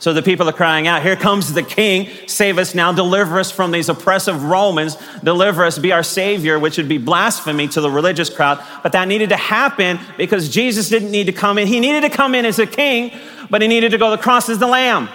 So 0.00 0.12
the 0.12 0.20
people 0.20 0.46
are 0.50 0.52
crying 0.52 0.86
out, 0.86 1.02
here 1.02 1.16
comes 1.16 1.52
the 1.52 1.62
king, 1.62 2.10
save 2.26 2.58
us 2.58 2.74
now, 2.74 2.92
deliver 2.92 3.38
us 3.38 3.50
from 3.50 3.70
these 3.70 3.88
oppressive 3.88 4.44
Romans, 4.44 4.98
deliver 5.22 5.64
us, 5.64 5.78
be 5.78 5.92
our 5.92 6.02
savior, 6.02 6.58
which 6.58 6.76
would 6.76 6.88
be 6.88 6.98
blasphemy 6.98 7.68
to 7.68 7.80
the 7.80 7.90
religious 7.90 8.28
crowd. 8.28 8.62
But 8.82 8.92
that 8.92 9.08
needed 9.08 9.30
to 9.30 9.36
happen 9.36 9.98
because 10.18 10.50
Jesus 10.50 10.90
didn't 10.90 11.10
need 11.10 11.24
to 11.24 11.32
come 11.32 11.56
in. 11.56 11.68
He 11.68 11.80
needed 11.80 12.02
to 12.02 12.10
come 12.10 12.34
in 12.34 12.44
as 12.44 12.58
a 12.58 12.66
king, 12.66 13.18
but 13.48 13.62
he 13.62 13.68
needed 13.68 13.92
to 13.92 13.98
go 13.98 14.10
to 14.10 14.16
the 14.16 14.22
cross 14.22 14.50
as 14.50 14.58
the 14.58 14.66
lamb. 14.66 15.08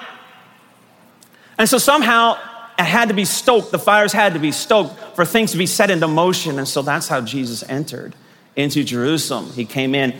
And 1.59 1.69
so 1.69 1.77
somehow 1.77 2.37
it 2.77 2.83
had 2.83 3.07
to 3.07 3.13
be 3.13 3.25
stoked. 3.25 3.71
The 3.71 3.79
fires 3.79 4.11
had 4.11 4.33
to 4.33 4.39
be 4.39 4.51
stoked 4.51 4.99
for 5.15 5.25
things 5.25 5.51
to 5.51 5.57
be 5.57 5.65
set 5.65 5.89
into 5.89 6.07
motion. 6.07 6.57
And 6.57 6.67
so 6.67 6.81
that's 6.81 7.07
how 7.07 7.21
Jesus 7.21 7.63
entered 7.69 8.15
into 8.55 8.83
Jerusalem. 8.83 9.51
He 9.51 9.65
came 9.65 9.95
in 9.95 10.15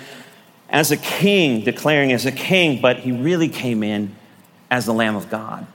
as 0.70 0.92
a 0.92 0.98
king, 0.98 1.64
declaring 1.64 2.12
as 2.12 2.26
a 2.26 2.32
king, 2.32 2.82
but 2.82 3.00
he 3.00 3.12
really 3.12 3.50
came 3.50 3.84
in 3.84 4.16
as 4.72 4.86
the 4.86 4.94
Lamb 4.94 5.16
of 5.16 5.30
God. 5.30 5.68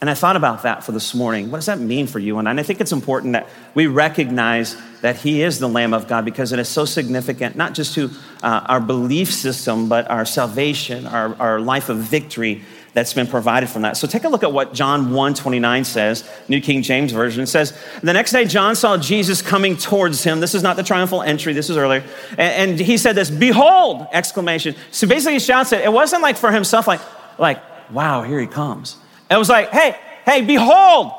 And 0.00 0.08
I 0.08 0.14
thought 0.14 0.36
about 0.36 0.62
that 0.62 0.82
for 0.82 0.92
this 0.92 1.14
morning. 1.14 1.50
What 1.50 1.58
does 1.58 1.66
that 1.66 1.78
mean 1.78 2.06
for 2.06 2.18
you 2.18 2.38
and 2.38 2.48
I? 2.48 2.58
I 2.58 2.62
think 2.62 2.80
it's 2.80 2.92
important 2.92 3.34
that 3.34 3.46
we 3.74 3.86
recognize 3.86 4.76
that 5.02 5.16
He 5.16 5.42
is 5.42 5.58
the 5.58 5.68
Lamb 5.68 5.92
of 5.92 6.08
God 6.08 6.24
because 6.24 6.52
it 6.52 6.58
is 6.58 6.70
so 6.70 6.86
significant, 6.86 7.54
not 7.54 7.74
just 7.74 7.94
to 7.96 8.10
uh, 8.42 8.64
our 8.66 8.80
belief 8.80 9.30
system, 9.30 9.90
but 9.90 10.10
our 10.10 10.24
salvation, 10.24 11.06
our, 11.06 11.34
our 11.38 11.60
life 11.60 11.90
of 11.90 11.98
victory 11.98 12.62
that's 12.92 13.12
been 13.12 13.26
provided 13.26 13.68
from 13.68 13.82
that. 13.82 13.96
So 13.96 14.06
take 14.06 14.24
a 14.24 14.28
look 14.28 14.42
at 14.42 14.52
what 14.52 14.74
John 14.74 15.12
1 15.12 15.34
29 15.34 15.84
says, 15.84 16.28
New 16.48 16.60
King 16.60 16.82
James 16.82 17.12
Version. 17.12 17.42
It 17.42 17.46
says, 17.46 17.78
The 18.02 18.12
next 18.12 18.32
day 18.32 18.44
John 18.44 18.74
saw 18.74 18.96
Jesus 18.96 19.42
coming 19.42 19.76
towards 19.76 20.24
him. 20.24 20.40
This 20.40 20.54
is 20.54 20.62
not 20.62 20.76
the 20.76 20.82
triumphal 20.82 21.22
entry, 21.22 21.52
this 21.52 21.70
is 21.70 21.76
earlier. 21.76 22.04
And, 22.30 22.70
and 22.70 22.80
he 22.80 22.96
said 22.96 23.14
this, 23.14 23.30
Behold! 23.30 24.06
Exclamation. 24.12 24.74
So 24.90 25.06
basically 25.06 25.34
he 25.34 25.38
shouts 25.38 25.72
it. 25.72 25.82
It 25.82 25.92
wasn't 25.92 26.22
like 26.22 26.36
for 26.36 26.50
himself, 26.50 26.86
like, 26.86 27.00
like, 27.38 27.62
wow, 27.90 28.22
here 28.22 28.40
he 28.40 28.46
comes. 28.46 28.96
It 29.30 29.36
was 29.36 29.48
like, 29.48 29.70
hey, 29.70 29.96
hey, 30.24 30.42
behold! 30.42 31.12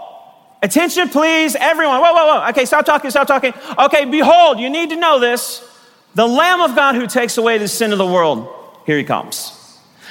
Attention, 0.62 1.10
please, 1.10 1.56
everyone. 1.56 2.02
Whoa, 2.02 2.14
whoa, 2.14 2.26
whoa. 2.26 2.50
Okay, 2.50 2.66
stop 2.66 2.86
talking, 2.86 3.10
stop 3.10 3.28
talking. 3.28 3.54
Okay, 3.80 4.06
behold, 4.06 4.60
you 4.60 4.70
need 4.70 4.90
to 4.90 4.96
know 4.96 5.20
this. 5.20 5.68
The 6.14 6.28
Lamb 6.28 6.62
of 6.62 6.76
God 6.76 6.96
who 6.96 7.08
takes 7.08 7.38
away 7.38 7.58
the 7.58 7.68
sin 7.68 7.92
of 7.92 7.98
the 7.98 8.06
world. 8.06 8.48
Here 8.86 8.98
he 8.98 9.04
comes. 9.04 9.58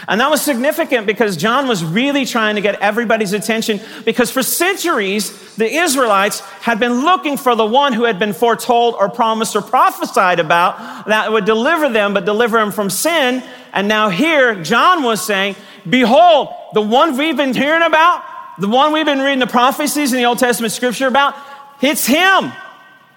And 0.08 0.20
that 0.20 0.30
was 0.30 0.42
significant 0.42 1.06
because 1.06 1.36
John 1.36 1.68
was 1.68 1.84
really 1.84 2.24
trying 2.24 2.56
to 2.56 2.60
get 2.60 2.80
everybody's 2.80 3.32
attention 3.32 3.80
because 4.04 4.30
for 4.30 4.42
centuries, 4.42 5.56
the 5.56 5.66
Israelites 5.66 6.40
had 6.40 6.80
been 6.80 7.04
looking 7.04 7.36
for 7.36 7.54
the 7.54 7.66
one 7.66 7.92
who 7.92 8.04
had 8.04 8.18
been 8.18 8.32
foretold 8.32 8.94
or 8.94 9.08
promised 9.08 9.56
or 9.56 9.62
prophesied 9.62 10.40
about 10.40 11.06
that 11.06 11.32
would 11.32 11.44
deliver 11.44 11.88
them, 11.88 12.14
but 12.14 12.24
deliver 12.24 12.58
them 12.58 12.72
from 12.72 12.90
sin. 12.90 13.42
And 13.72 13.88
now 13.88 14.08
here, 14.08 14.62
John 14.62 15.02
was 15.02 15.24
saying, 15.24 15.56
Behold, 15.88 16.54
the 16.74 16.82
one 16.82 17.16
we've 17.16 17.36
been 17.36 17.54
hearing 17.54 17.82
about, 17.82 18.24
the 18.58 18.68
one 18.68 18.92
we've 18.92 19.06
been 19.06 19.20
reading 19.20 19.38
the 19.38 19.46
prophecies 19.46 20.12
in 20.12 20.18
the 20.18 20.24
Old 20.24 20.38
Testament 20.38 20.72
scripture 20.72 21.06
about, 21.06 21.34
it's 21.80 22.06
him. 22.06 22.52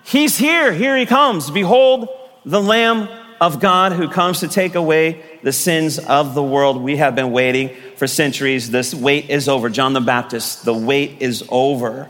He's 0.04 0.38
here. 0.38 0.74
Here 0.74 0.98
he 0.98 1.06
comes. 1.06 1.50
Behold, 1.50 2.08
the 2.46 2.62
Lamb 2.62 3.08
of 3.40 3.60
God 3.60 3.92
who 3.94 4.10
comes 4.10 4.42
to 4.42 4.48
take 4.48 4.76
away 4.76 5.24
the 5.42 5.52
sins 5.52 6.00
of 6.00 6.34
the 6.36 6.44
world. 6.44 6.82
We 6.82 6.98
have 6.98 7.16
been 7.16 7.32
waiting 7.32 7.70
for 7.98 8.08
centuries. 8.08 8.72
This 8.72 8.94
wait 8.94 9.30
is 9.30 9.48
over. 9.48 9.70
John 9.70 9.94
the 9.94 10.02
Baptist, 10.02 10.66
the 10.66 10.74
wait 10.74 11.22
is 11.22 11.44
over. 11.50 12.10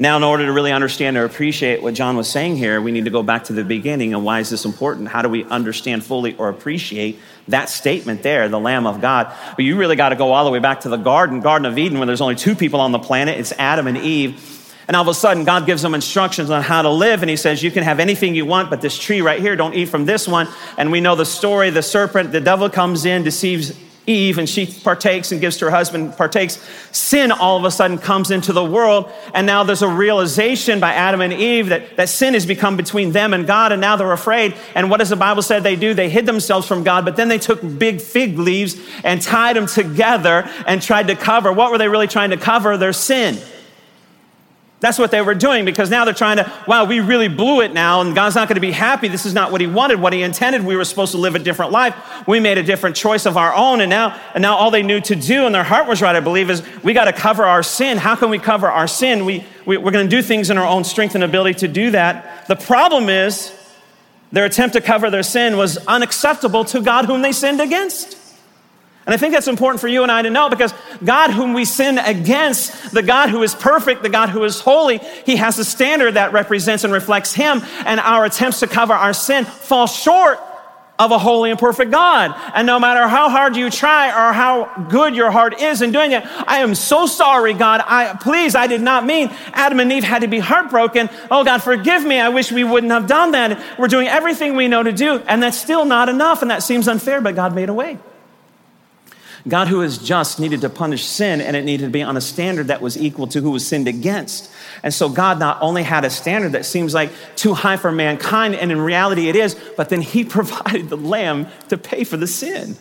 Now, 0.00 0.16
in 0.16 0.22
order 0.22 0.46
to 0.46 0.52
really 0.52 0.70
understand 0.70 1.16
or 1.16 1.24
appreciate 1.24 1.82
what 1.82 1.92
John 1.94 2.16
was 2.16 2.28
saying 2.28 2.56
here, 2.56 2.80
we 2.80 2.92
need 2.92 3.06
to 3.06 3.10
go 3.10 3.24
back 3.24 3.44
to 3.44 3.52
the 3.52 3.64
beginning 3.64 4.14
and 4.14 4.24
why 4.24 4.38
is 4.38 4.48
this 4.48 4.64
important? 4.64 5.08
How 5.08 5.22
do 5.22 5.28
we 5.28 5.44
understand 5.44 6.04
fully 6.04 6.36
or 6.36 6.48
appreciate 6.48 7.18
that 7.48 7.68
statement 7.68 8.22
there, 8.22 8.48
the 8.48 8.60
Lamb 8.60 8.86
of 8.86 9.00
God? 9.00 9.34
But 9.56 9.64
you 9.64 9.76
really 9.76 9.96
got 9.96 10.10
to 10.10 10.16
go 10.16 10.32
all 10.32 10.44
the 10.44 10.52
way 10.52 10.60
back 10.60 10.82
to 10.82 10.88
the 10.88 10.96
garden, 10.96 11.40
Garden 11.40 11.66
of 11.66 11.76
Eden, 11.78 11.98
where 11.98 12.06
there's 12.06 12.20
only 12.20 12.36
two 12.36 12.54
people 12.54 12.80
on 12.80 12.92
the 12.92 13.00
planet. 13.00 13.40
It's 13.40 13.52
Adam 13.58 13.88
and 13.88 13.98
Eve. 13.98 14.57
And 14.88 14.96
all 14.96 15.02
of 15.02 15.08
a 15.08 15.14
sudden, 15.14 15.44
God 15.44 15.66
gives 15.66 15.82
them 15.82 15.94
instructions 15.94 16.48
on 16.50 16.62
how 16.62 16.80
to 16.80 16.88
live. 16.88 17.22
And 17.22 17.28
He 17.28 17.36
says, 17.36 17.62
You 17.62 17.70
can 17.70 17.84
have 17.84 18.00
anything 18.00 18.34
you 18.34 18.46
want, 18.46 18.70
but 18.70 18.80
this 18.80 18.98
tree 18.98 19.20
right 19.20 19.38
here, 19.38 19.54
don't 19.54 19.74
eat 19.74 19.90
from 19.90 20.06
this 20.06 20.26
one. 20.26 20.48
And 20.78 20.90
we 20.90 21.00
know 21.00 21.14
the 21.14 21.26
story 21.26 21.68
the 21.68 21.82
serpent, 21.82 22.32
the 22.32 22.40
devil 22.40 22.70
comes 22.70 23.04
in, 23.04 23.22
deceives 23.22 23.78
Eve, 24.08 24.38
and 24.38 24.48
she 24.48 24.64
partakes 24.66 25.30
and 25.30 25.40
gives 25.40 25.58
to 25.58 25.66
her 25.66 25.70
husband, 25.70 26.16
partakes. 26.16 26.58
Sin 26.92 27.30
all 27.30 27.58
of 27.58 27.64
a 27.64 27.70
sudden 27.70 27.98
comes 27.98 28.30
into 28.30 28.54
the 28.54 28.64
world. 28.64 29.12
And 29.34 29.46
now 29.46 29.64
there's 29.64 29.82
a 29.82 29.88
realization 29.88 30.80
by 30.80 30.94
Adam 30.94 31.20
and 31.20 31.32
Eve 31.32 31.68
that, 31.68 31.96
that 31.98 32.08
sin 32.08 32.32
has 32.32 32.46
become 32.46 32.78
between 32.78 33.12
them 33.12 33.34
and 33.34 33.46
God. 33.46 33.70
And 33.70 33.82
now 33.82 33.96
they're 33.96 34.10
afraid. 34.10 34.54
And 34.74 34.88
what 34.90 34.96
does 34.96 35.10
the 35.10 35.16
Bible 35.16 35.42
say 35.42 35.60
they 35.60 35.76
do? 35.76 35.92
They 35.92 36.08
hid 36.08 36.24
themselves 36.24 36.66
from 36.66 36.82
God, 36.84 37.04
but 37.04 37.16
then 37.16 37.28
they 37.28 37.38
took 37.38 37.60
big 37.78 38.00
fig 38.00 38.38
leaves 38.38 38.80
and 39.04 39.20
tied 39.20 39.56
them 39.56 39.66
together 39.66 40.48
and 40.66 40.80
tried 40.80 41.08
to 41.08 41.14
cover. 41.14 41.52
What 41.52 41.70
were 41.70 41.78
they 41.78 41.88
really 41.88 42.08
trying 42.08 42.30
to 42.30 42.38
cover? 42.38 42.78
Their 42.78 42.94
sin. 42.94 43.38
That's 44.80 44.98
what 44.98 45.10
they 45.10 45.20
were 45.20 45.34
doing 45.34 45.64
because 45.64 45.90
now 45.90 46.04
they're 46.04 46.14
trying 46.14 46.36
to, 46.36 46.52
wow, 46.68 46.84
we 46.84 47.00
really 47.00 47.26
blew 47.26 47.62
it 47.62 47.72
now 47.72 48.00
and 48.00 48.14
God's 48.14 48.36
not 48.36 48.46
going 48.46 48.54
to 48.54 48.60
be 48.60 48.70
happy. 48.70 49.08
This 49.08 49.26
is 49.26 49.34
not 49.34 49.50
what 49.50 49.60
he 49.60 49.66
wanted, 49.66 50.00
what 50.00 50.12
he 50.12 50.22
intended. 50.22 50.64
We 50.64 50.76
were 50.76 50.84
supposed 50.84 51.12
to 51.12 51.18
live 51.18 51.34
a 51.34 51.40
different 51.40 51.72
life. 51.72 51.96
We 52.28 52.38
made 52.38 52.58
a 52.58 52.62
different 52.62 52.94
choice 52.94 53.26
of 53.26 53.36
our 53.36 53.52
own 53.52 53.80
and 53.80 53.90
now, 53.90 54.20
and 54.34 54.42
now 54.42 54.56
all 54.56 54.70
they 54.70 54.84
knew 54.84 55.00
to 55.00 55.16
do 55.16 55.46
and 55.46 55.54
their 55.54 55.64
heart 55.64 55.88
was 55.88 56.00
right, 56.00 56.14
I 56.14 56.20
believe, 56.20 56.48
is 56.48 56.62
we 56.84 56.92
got 56.92 57.06
to 57.06 57.12
cover 57.12 57.44
our 57.44 57.64
sin. 57.64 57.98
How 57.98 58.14
can 58.14 58.30
we 58.30 58.38
cover 58.38 58.70
our 58.70 58.86
sin? 58.86 59.24
We, 59.24 59.44
we, 59.66 59.78
we're 59.78 59.90
going 59.90 60.08
to 60.08 60.16
do 60.16 60.22
things 60.22 60.48
in 60.48 60.58
our 60.58 60.66
own 60.66 60.84
strength 60.84 61.16
and 61.16 61.24
ability 61.24 61.58
to 61.60 61.68
do 61.68 61.90
that. 61.90 62.46
The 62.46 62.56
problem 62.56 63.08
is 63.08 63.52
their 64.30 64.44
attempt 64.44 64.74
to 64.74 64.80
cover 64.80 65.10
their 65.10 65.22
sin 65.22 65.56
was 65.56 65.78
unacceptable 65.86 66.64
to 66.66 66.82
God 66.82 67.06
whom 67.06 67.22
they 67.22 67.32
sinned 67.32 67.60
against. 67.60 68.17
And 69.08 69.14
I 69.14 69.16
think 69.16 69.32
that's 69.32 69.48
important 69.48 69.80
for 69.80 69.88
you 69.88 70.02
and 70.02 70.12
I 70.12 70.20
to 70.20 70.28
know 70.28 70.50
because 70.50 70.74
God, 71.02 71.30
whom 71.30 71.54
we 71.54 71.64
sin 71.64 71.96
against, 71.96 72.92
the 72.92 73.02
God 73.02 73.30
who 73.30 73.42
is 73.42 73.54
perfect, 73.54 74.02
the 74.02 74.10
God 74.10 74.28
who 74.28 74.44
is 74.44 74.60
holy, 74.60 74.98
He 75.24 75.36
has 75.36 75.58
a 75.58 75.64
standard 75.64 76.12
that 76.12 76.34
represents 76.34 76.84
and 76.84 76.92
reflects 76.92 77.32
Him. 77.32 77.62
And 77.86 78.00
our 78.00 78.26
attempts 78.26 78.60
to 78.60 78.66
cover 78.66 78.92
our 78.92 79.14
sin 79.14 79.46
fall 79.46 79.86
short 79.86 80.38
of 80.98 81.10
a 81.10 81.18
holy 81.18 81.50
and 81.50 81.58
perfect 81.58 81.90
God. 81.90 82.34
And 82.54 82.66
no 82.66 82.78
matter 82.78 83.08
how 83.08 83.30
hard 83.30 83.56
you 83.56 83.70
try 83.70 84.08
or 84.08 84.34
how 84.34 84.86
good 84.90 85.16
your 85.16 85.30
heart 85.30 85.58
is 85.58 85.80
in 85.80 85.90
doing 85.90 86.12
it, 86.12 86.22
I 86.46 86.58
am 86.58 86.74
so 86.74 87.06
sorry, 87.06 87.54
God. 87.54 87.80
I, 87.86 88.14
please, 88.20 88.54
I 88.54 88.66
did 88.66 88.82
not 88.82 89.06
mean 89.06 89.30
Adam 89.54 89.80
and 89.80 89.90
Eve 89.90 90.04
had 90.04 90.20
to 90.20 90.28
be 90.28 90.38
heartbroken. 90.38 91.08
Oh, 91.30 91.44
God, 91.44 91.62
forgive 91.62 92.04
me. 92.04 92.20
I 92.20 92.28
wish 92.28 92.52
we 92.52 92.62
wouldn't 92.62 92.92
have 92.92 93.06
done 93.06 93.30
that. 93.30 93.78
We're 93.78 93.88
doing 93.88 94.06
everything 94.06 94.54
we 94.54 94.68
know 94.68 94.82
to 94.82 94.92
do, 94.92 95.22
and 95.26 95.42
that's 95.42 95.56
still 95.56 95.86
not 95.86 96.10
enough, 96.10 96.42
and 96.42 96.50
that 96.50 96.62
seems 96.62 96.88
unfair, 96.88 97.22
but 97.22 97.34
God 97.34 97.54
made 97.54 97.70
a 97.70 97.74
way. 97.74 97.96
God, 99.46 99.68
who 99.68 99.82
is 99.82 99.98
just, 99.98 100.40
needed 100.40 100.62
to 100.62 100.70
punish 100.70 101.04
sin, 101.04 101.40
and 101.40 101.54
it 101.56 101.64
needed 101.64 101.84
to 101.84 101.90
be 101.90 102.02
on 102.02 102.16
a 102.16 102.20
standard 102.20 102.68
that 102.68 102.80
was 102.80 102.96
equal 102.96 103.26
to 103.28 103.40
who 103.40 103.50
was 103.50 103.66
sinned 103.66 103.86
against. 103.86 104.50
And 104.82 104.92
so 104.92 105.08
God 105.08 105.38
not 105.38 105.58
only 105.60 105.82
had 105.82 106.04
a 106.04 106.10
standard 106.10 106.52
that 106.52 106.64
seems 106.64 106.94
like 106.94 107.10
too 107.36 107.54
high 107.54 107.76
for 107.76 107.92
mankind, 107.92 108.54
and 108.54 108.72
in 108.72 108.80
reality 108.80 109.28
it 109.28 109.36
is, 109.36 109.54
but 109.76 109.88
then 109.88 110.00
He 110.00 110.24
provided 110.38 110.88
the 110.88 110.96
lamb 110.96 111.46
to 111.68 111.78
pay 111.78 112.04
for 112.04 112.16
the 112.16 112.26
sin. 112.26 112.76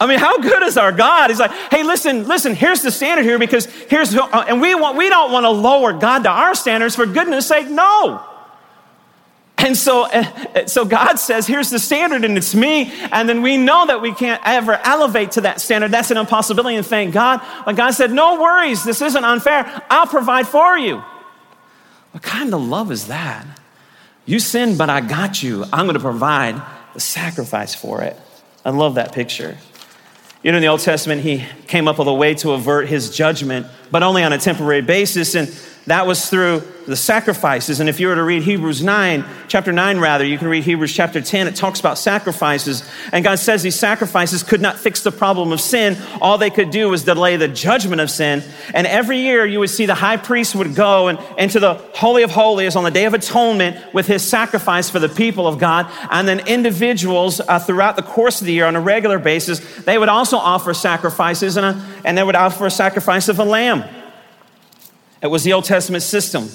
I 0.00 0.06
mean, 0.06 0.18
how 0.18 0.38
good 0.38 0.62
is 0.64 0.76
our 0.76 0.92
God? 0.92 1.30
He's 1.30 1.38
like, 1.38 1.52
hey, 1.70 1.84
listen, 1.84 2.26
listen, 2.26 2.54
here's 2.54 2.82
the 2.82 2.90
standard 2.90 3.24
here 3.24 3.38
because 3.38 3.66
here's, 3.66 4.12
who, 4.12 4.20
uh, 4.20 4.44
and 4.48 4.60
we 4.60 4.74
want, 4.74 4.96
we 4.96 5.08
don't 5.08 5.30
want 5.30 5.44
to 5.44 5.50
lower 5.50 5.92
God 5.92 6.24
to 6.24 6.30
our 6.30 6.54
standards 6.54 6.96
for 6.96 7.06
goodness 7.06 7.46
sake. 7.46 7.68
No. 7.68 8.22
And 9.56 9.76
so, 9.76 10.02
uh, 10.02 10.66
so 10.66 10.84
God 10.84 11.14
says, 11.14 11.46
here's 11.46 11.70
the 11.70 11.78
standard, 11.78 12.24
and 12.24 12.36
it's 12.36 12.54
me. 12.54 12.92
And 13.12 13.28
then 13.28 13.40
we 13.40 13.56
know 13.56 13.86
that 13.86 14.02
we 14.02 14.12
can't 14.12 14.42
ever 14.44 14.74
elevate 14.82 15.32
to 15.32 15.42
that 15.42 15.60
standard. 15.60 15.90
That's 15.90 16.10
an 16.10 16.16
impossibility. 16.16 16.76
And 16.76 16.84
thank 16.84 17.14
God. 17.14 17.40
But 17.64 17.76
God 17.76 17.92
said, 17.92 18.12
no 18.12 18.40
worries. 18.40 18.84
This 18.84 19.00
isn't 19.00 19.24
unfair. 19.24 19.82
I'll 19.88 20.06
provide 20.06 20.48
for 20.48 20.76
you. 20.76 21.02
What 22.10 22.22
kind 22.22 22.52
of 22.52 22.62
love 22.62 22.90
is 22.90 23.06
that? 23.06 23.46
You 24.26 24.38
sinned, 24.38 24.76
but 24.76 24.90
I 24.90 25.00
got 25.00 25.42
you. 25.42 25.64
I'm 25.72 25.86
going 25.86 25.94
to 25.94 26.00
provide 26.00 26.60
the 26.92 27.00
sacrifice 27.00 27.74
for 27.74 28.02
it. 28.02 28.18
I 28.64 28.70
love 28.70 28.96
that 28.96 29.12
picture. 29.12 29.56
You 30.42 30.52
know, 30.52 30.58
in 30.58 30.62
the 30.62 30.68
Old 30.68 30.80
Testament, 30.80 31.22
he 31.22 31.44
came 31.66 31.88
up 31.88 31.98
with 31.98 32.08
a 32.08 32.12
way 32.12 32.34
to 32.34 32.52
avert 32.52 32.88
his 32.88 33.14
judgment, 33.16 33.66
but 33.90 34.02
only 34.02 34.22
on 34.22 34.32
a 34.32 34.38
temporary 34.38 34.82
basis. 34.82 35.34
And 35.34 35.48
that 35.86 36.06
was 36.06 36.30
through 36.30 36.62
the 36.86 36.96
sacrifices. 36.96 37.80
And 37.80 37.88
if 37.88 38.00
you 38.00 38.08
were 38.08 38.14
to 38.14 38.22
read 38.22 38.42
Hebrews 38.42 38.82
9, 38.82 39.24
chapter 39.48 39.72
9 39.72 39.98
rather, 39.98 40.24
you 40.24 40.38
can 40.38 40.48
read 40.48 40.64
Hebrews 40.64 40.92
chapter 40.92 41.20
10, 41.20 41.46
it 41.46 41.56
talks 41.56 41.80
about 41.80 41.98
sacrifices. 41.98 42.88
And 43.12 43.24
God 43.24 43.38
says 43.38 43.62
these 43.62 43.78
sacrifices 43.78 44.42
could 44.42 44.60
not 44.60 44.78
fix 44.78 45.02
the 45.02 45.12
problem 45.12 45.52
of 45.52 45.60
sin. 45.60 45.96
All 46.20 46.38
they 46.38 46.50
could 46.50 46.70
do 46.70 46.88
was 46.88 47.04
delay 47.04 47.36
the 47.36 47.48
judgment 47.48 48.00
of 48.00 48.10
sin. 48.10 48.42
And 48.72 48.86
every 48.86 49.18
year 49.18 49.46
you 49.46 49.60
would 49.60 49.70
see 49.70 49.86
the 49.86 49.94
high 49.94 50.16
priest 50.16 50.54
would 50.54 50.74
go 50.74 51.08
and 51.08 51.18
into 51.38 51.60
the 51.60 51.74
Holy 51.94 52.22
of 52.22 52.30
Holies 52.30 52.76
on 52.76 52.84
the 52.84 52.90
Day 52.90 53.04
of 53.04 53.14
Atonement 53.14 53.94
with 53.94 54.06
his 54.06 54.26
sacrifice 54.26 54.90
for 54.90 54.98
the 54.98 55.08
people 55.08 55.46
of 55.46 55.58
God. 55.58 55.90
And 56.10 56.26
then 56.26 56.46
individuals 56.46 57.40
uh, 57.40 57.58
throughout 57.58 57.96
the 57.96 58.02
course 58.02 58.40
of 58.40 58.46
the 58.46 58.52
year 58.52 58.66
on 58.66 58.76
a 58.76 58.80
regular 58.80 59.18
basis, 59.18 59.60
they 59.84 59.98
would 59.98 60.08
also 60.08 60.36
offer 60.36 60.72
sacrifices 60.74 61.56
and, 61.56 61.66
a, 61.66 61.86
and 62.04 62.16
they 62.16 62.22
would 62.22 62.36
offer 62.36 62.66
a 62.66 62.70
sacrifice 62.70 63.28
of 63.28 63.38
a 63.38 63.44
lamb. 63.44 63.84
It 65.24 65.28
was 65.28 65.42
the 65.42 65.54
Old 65.54 65.64
Testament 65.64 66.02
system. 66.02 66.50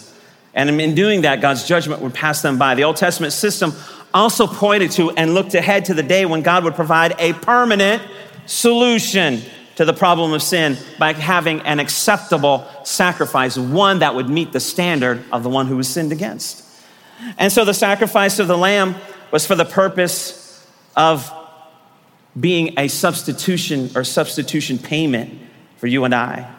And 0.54 0.80
in 0.80 0.94
doing 0.94 1.22
that, 1.22 1.42
God's 1.42 1.68
judgment 1.68 2.04
would 2.04 2.14
pass 2.14 2.44
them 2.44 2.60
by. 2.60 2.76
The 2.76 2.84
Old 2.84 2.98
Testament 2.98 3.34
system 3.34 3.74
also 4.14 4.46
pointed 4.46 4.92
to 4.92 5.10
and 5.12 5.34
looked 5.34 5.56
ahead 5.56 5.86
to 5.86 5.96
the 5.96 6.04
day 6.04 6.28
when 6.28 6.44
God 6.44 6.64
would 6.64 6.76
provide 6.76 7.16
a 7.18 7.34
permanent 7.34 8.04
solution 8.46 9.42
to 9.76 9.86
the 9.86 9.94
problem 9.94 10.34
of 10.34 10.44
sin 10.44 10.78
by 11.00 11.14
having 11.14 11.62
an 11.62 11.80
acceptable 11.80 12.68
sacrifice, 12.84 13.58
one 13.58 14.00
that 14.00 14.14
would 14.14 14.30
meet 14.30 14.52
the 14.52 14.60
standard 14.60 15.24
of 15.32 15.42
the 15.42 15.50
one 15.50 15.66
who 15.66 15.78
was 15.78 15.88
sinned 15.88 16.12
against. 16.12 16.64
And 17.40 17.52
so 17.52 17.66
the 17.66 17.74
sacrifice 17.74 18.38
of 18.38 18.48
the 18.48 18.58
lamb 18.58 18.96
was 19.32 19.48
for 19.48 19.56
the 19.56 19.66
purpose 19.66 20.68
of 20.96 21.32
being 22.40 22.78
a 22.78 22.88
substitution 22.88 23.90
or 23.96 24.04
substitution 24.04 24.78
payment 24.78 25.40
for 25.78 25.88
you 25.88 26.04
and 26.04 26.14
I. 26.14 26.56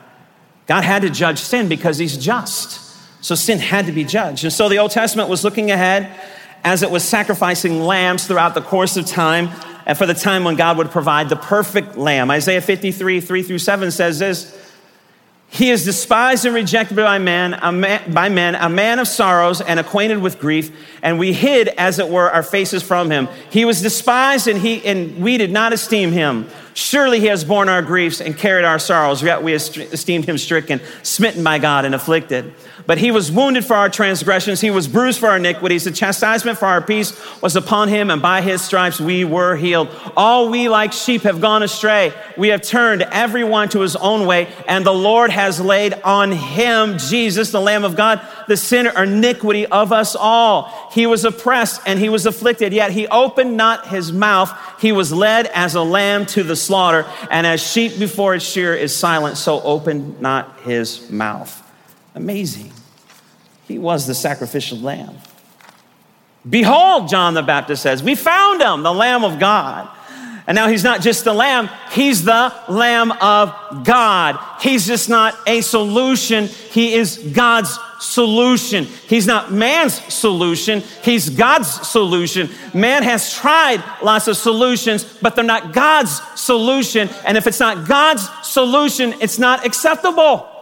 God 0.71 0.85
had 0.85 1.03
to 1.03 1.11
judge 1.11 1.41
sin 1.41 1.69
because 1.69 1.99
he's 1.99 2.17
just. 2.17 2.81
So 3.25 3.35
sin 3.35 3.59
had 3.59 3.87
to 3.87 3.93
be 3.93 4.05
judged. 4.05 4.45
And 4.45 4.53
so 4.53 4.69
the 4.69 4.79
Old 4.79 4.93
Testament 4.93 5.29
was 5.29 5.43
looking 5.43 5.73
ahead 5.73 6.09
as 6.63 6.85
it 6.85 6.93
was 6.93 7.03
sacrificing 7.03 7.81
lambs 7.81 8.25
throughout 8.25 8.55
the 8.55 8.61
course 8.61 8.97
of 8.97 9.05
time 9.05 9.49
and 9.85 9.99
for 9.99 10.07
the 10.07 10.15
time 10.15 10.45
when 10.45 10.55
God 10.55 10.79
would 10.79 10.93
provide 10.93 11.29
the 11.29 11.35
perfect 11.35 11.97
lamb. 11.97 12.31
Isaiah 12.31 12.61
53, 12.61 13.21
3 13.21 13.43
through 13.43 13.59
7 13.59 13.91
says 13.91 14.21
this 14.21 14.57
he 15.53 15.71
is 15.71 15.85
despised 15.85 16.45
and 16.45 16.55
rejected 16.55 16.97
by 16.97 17.19
men, 17.19 17.59
man, 17.81 18.13
by 18.13 18.29
men, 18.29 18.55
a 18.55 18.69
man 18.69 19.01
of 19.01 19.09
sorrows 19.09 19.61
and 19.61 19.81
acquainted 19.81 20.19
with 20.19 20.39
grief, 20.39 20.71
and 21.03 21.19
we 21.19 21.33
hid, 21.33 21.67
as 21.69 21.99
it 21.99 22.09
were, 22.09 22.31
our 22.31 22.45
faces 22.45 22.85
from 22.85 23.11
him. 23.11 23.29
He 23.51 23.65
was 23.65 23.83
despised, 23.83 24.47
and 24.47 24.61
he 24.61 24.85
and 24.87 25.21
we 25.21 25.39
did 25.39 25.51
not 25.51 25.73
esteem 25.73 26.13
him. 26.13 26.49
Surely 26.75 27.19
he 27.19 27.27
has 27.27 27.43
borne 27.43 27.69
our 27.69 27.83
griefs 27.83 28.21
and 28.21 28.39
carried 28.39 28.65
our 28.65 28.79
sorrows. 28.79 29.25
Yet 29.25 29.43
we 29.43 29.55
esteemed 29.55 30.25
him 30.25 30.39
stricken, 30.39 30.81
smitten 31.03 31.43
by 31.43 31.59
God, 31.59 31.85
and 31.85 31.97
afflicted. 31.97 32.55
But 32.91 32.99
he 32.99 33.13
was 33.13 33.31
wounded 33.31 33.65
for 33.65 33.77
our 33.77 33.89
transgressions, 33.89 34.61
he 34.61 34.73
was 34.73 34.89
bruised 34.89 35.21
for 35.21 35.29
our 35.29 35.37
iniquities. 35.37 35.85
The 35.85 35.93
chastisement 35.93 36.59
for 36.59 36.67
our 36.67 36.83
peace 36.83 37.17
was 37.41 37.55
upon 37.55 37.89
him, 37.89 38.11
and 38.11 38.21
by 38.21 38.41
his 38.41 38.63
stripes 38.63 39.01
we 39.01 39.25
were 39.25 39.55
healed. 39.55 39.89
All 40.17 40.51
we 40.51 40.69
like 40.69 40.93
sheep 40.93 41.23
have 41.23 41.41
gone 41.41 41.63
astray. 41.63 42.13
We 42.37 42.49
have 42.49 42.63
turned 42.63 43.03
everyone 43.03 43.69
to 43.69 43.81
his 43.83 43.95
own 43.95 44.27
way, 44.27 44.53
and 44.67 44.85
the 44.85 44.93
Lord 44.93 45.31
has 45.31 45.61
laid 45.61 45.95
on 46.03 46.33
him, 46.33 46.99
Jesus, 46.99 47.53
the 47.53 47.61
Lamb 47.61 47.85
of 47.85 47.95
God, 47.95 48.23
the 48.49 48.57
sin 48.57 48.89
or 48.89 49.05
iniquity 49.05 49.67
of 49.67 49.93
us 49.93 50.17
all. 50.17 50.91
He 50.91 51.07
was 51.07 51.25
oppressed 51.25 51.83
and 51.87 51.97
he 51.97 52.09
was 52.09 52.27
afflicted, 52.27 52.73
yet 52.73 52.91
he 52.91 53.07
opened 53.07 53.57
not 53.57 53.87
his 53.87 54.11
mouth. 54.11 54.53
He 54.81 54.91
was 54.91 55.13
led 55.13 55.47
as 55.47 55.77
a 55.77 55.83
lamb 55.83 56.27
to 56.27 56.43
the 56.43 56.57
slaughter, 56.57 57.07
and 57.31 57.47
as 57.47 57.63
sheep 57.65 58.01
before 58.01 58.35
its 58.35 58.45
shear 58.45 58.75
is 58.75 58.97
silent, 58.97 59.37
so 59.37 59.63
opened 59.63 60.21
not 60.21 60.59
his 60.63 61.09
mouth. 61.09 61.57
Amazing. 62.17 62.73
He 63.71 63.79
was 63.79 64.09
the 64.09 64.17
sacrificial 64.17 64.79
lamb. 64.79 65.17
Behold, 66.49 67.09
John 67.09 67.35
the 67.35 67.43
Baptist 67.43 67.83
says, 67.83 68.03
we 68.03 68.17
found 68.17 68.61
him, 68.61 68.83
the 68.83 68.93
Lamb 68.93 69.23
of 69.23 69.39
God. 69.39 69.89
And 70.49 70.57
now 70.57 70.67
he's 70.67 70.83
not 70.83 71.03
just 71.03 71.23
the 71.23 71.33
lamb, 71.33 71.71
he's 71.93 72.25
the 72.25 72.53
lamb 72.69 73.13
of 73.13 73.85
God. 73.85 74.41
He's 74.61 74.89
just 74.89 75.09
not 75.09 75.39
a 75.47 75.61
solution, 75.61 76.47
he 76.47 76.95
is 76.95 77.19
God's 77.19 77.79
solution. 78.01 78.87
He's 79.07 79.29
not 79.29 79.53
man's 79.53 79.95
solution, 80.13 80.83
he's 81.05 81.31
God's 81.31 81.69
solution. 81.69 82.49
Man 82.75 83.05
has 83.05 83.33
tried 83.33 83.85
lots 84.03 84.27
of 84.27 84.37
solutions, 84.37 85.05
but 85.23 85.37
they're 85.37 85.45
not 85.45 85.73
God's 85.73 86.21
solution. 86.35 87.09
And 87.25 87.37
if 87.37 87.47
it's 87.47 87.61
not 87.61 87.87
God's 87.87 88.29
solution, 88.43 89.15
it's 89.21 89.39
not 89.39 89.65
acceptable. 89.65 90.60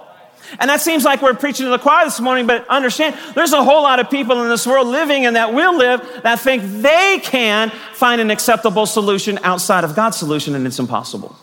And 0.59 0.71
that 0.71 0.81
seems 0.81 1.05
like 1.05 1.23
we're 1.23 1.35
preaching 1.35 1.65
to 1.65 1.71
the 1.71 1.79
choir 1.79 2.05
this 2.05 2.21
morning, 2.21 2.47
but 2.47 2.67
understand 2.69 3.17
there's 3.35 3.53
a 3.53 3.63
whole 3.63 3.83
lot 3.83 4.01
of 4.01 4.11
people 4.11 4.43
in 4.43 4.49
this 4.49 4.67
world 4.67 4.87
living 4.87 5.27
and 5.27 5.37
that 5.37 5.53
will 5.53 5.77
live 5.77 6.21
that 6.23 6.41
think 6.41 6.63
they 6.83 7.21
can 7.23 7.71
find 7.93 8.21
an 8.21 8.31
acceptable 8.31 8.87
solution 8.87 9.39
outside 9.43 9.85
of 9.85 9.95
God's 9.95 10.17
solution, 10.17 10.55
and 10.55 10.67
it's 10.67 10.79
impossible. 10.79 11.37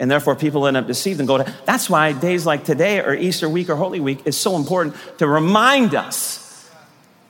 And 0.00 0.10
therefore, 0.10 0.34
people 0.34 0.66
end 0.66 0.76
up 0.76 0.86
deceived 0.86 1.20
and 1.20 1.28
go 1.28 1.38
to. 1.38 1.54
That's 1.64 1.88
why 1.88 2.12
days 2.12 2.44
like 2.44 2.64
today, 2.64 3.00
or 3.00 3.14
Easter 3.14 3.48
week, 3.48 3.68
or 3.70 3.76
Holy 3.76 4.00
Week 4.00 4.26
is 4.26 4.36
so 4.36 4.56
important 4.56 4.96
to 5.18 5.28
remind 5.28 5.94
us 5.94 6.41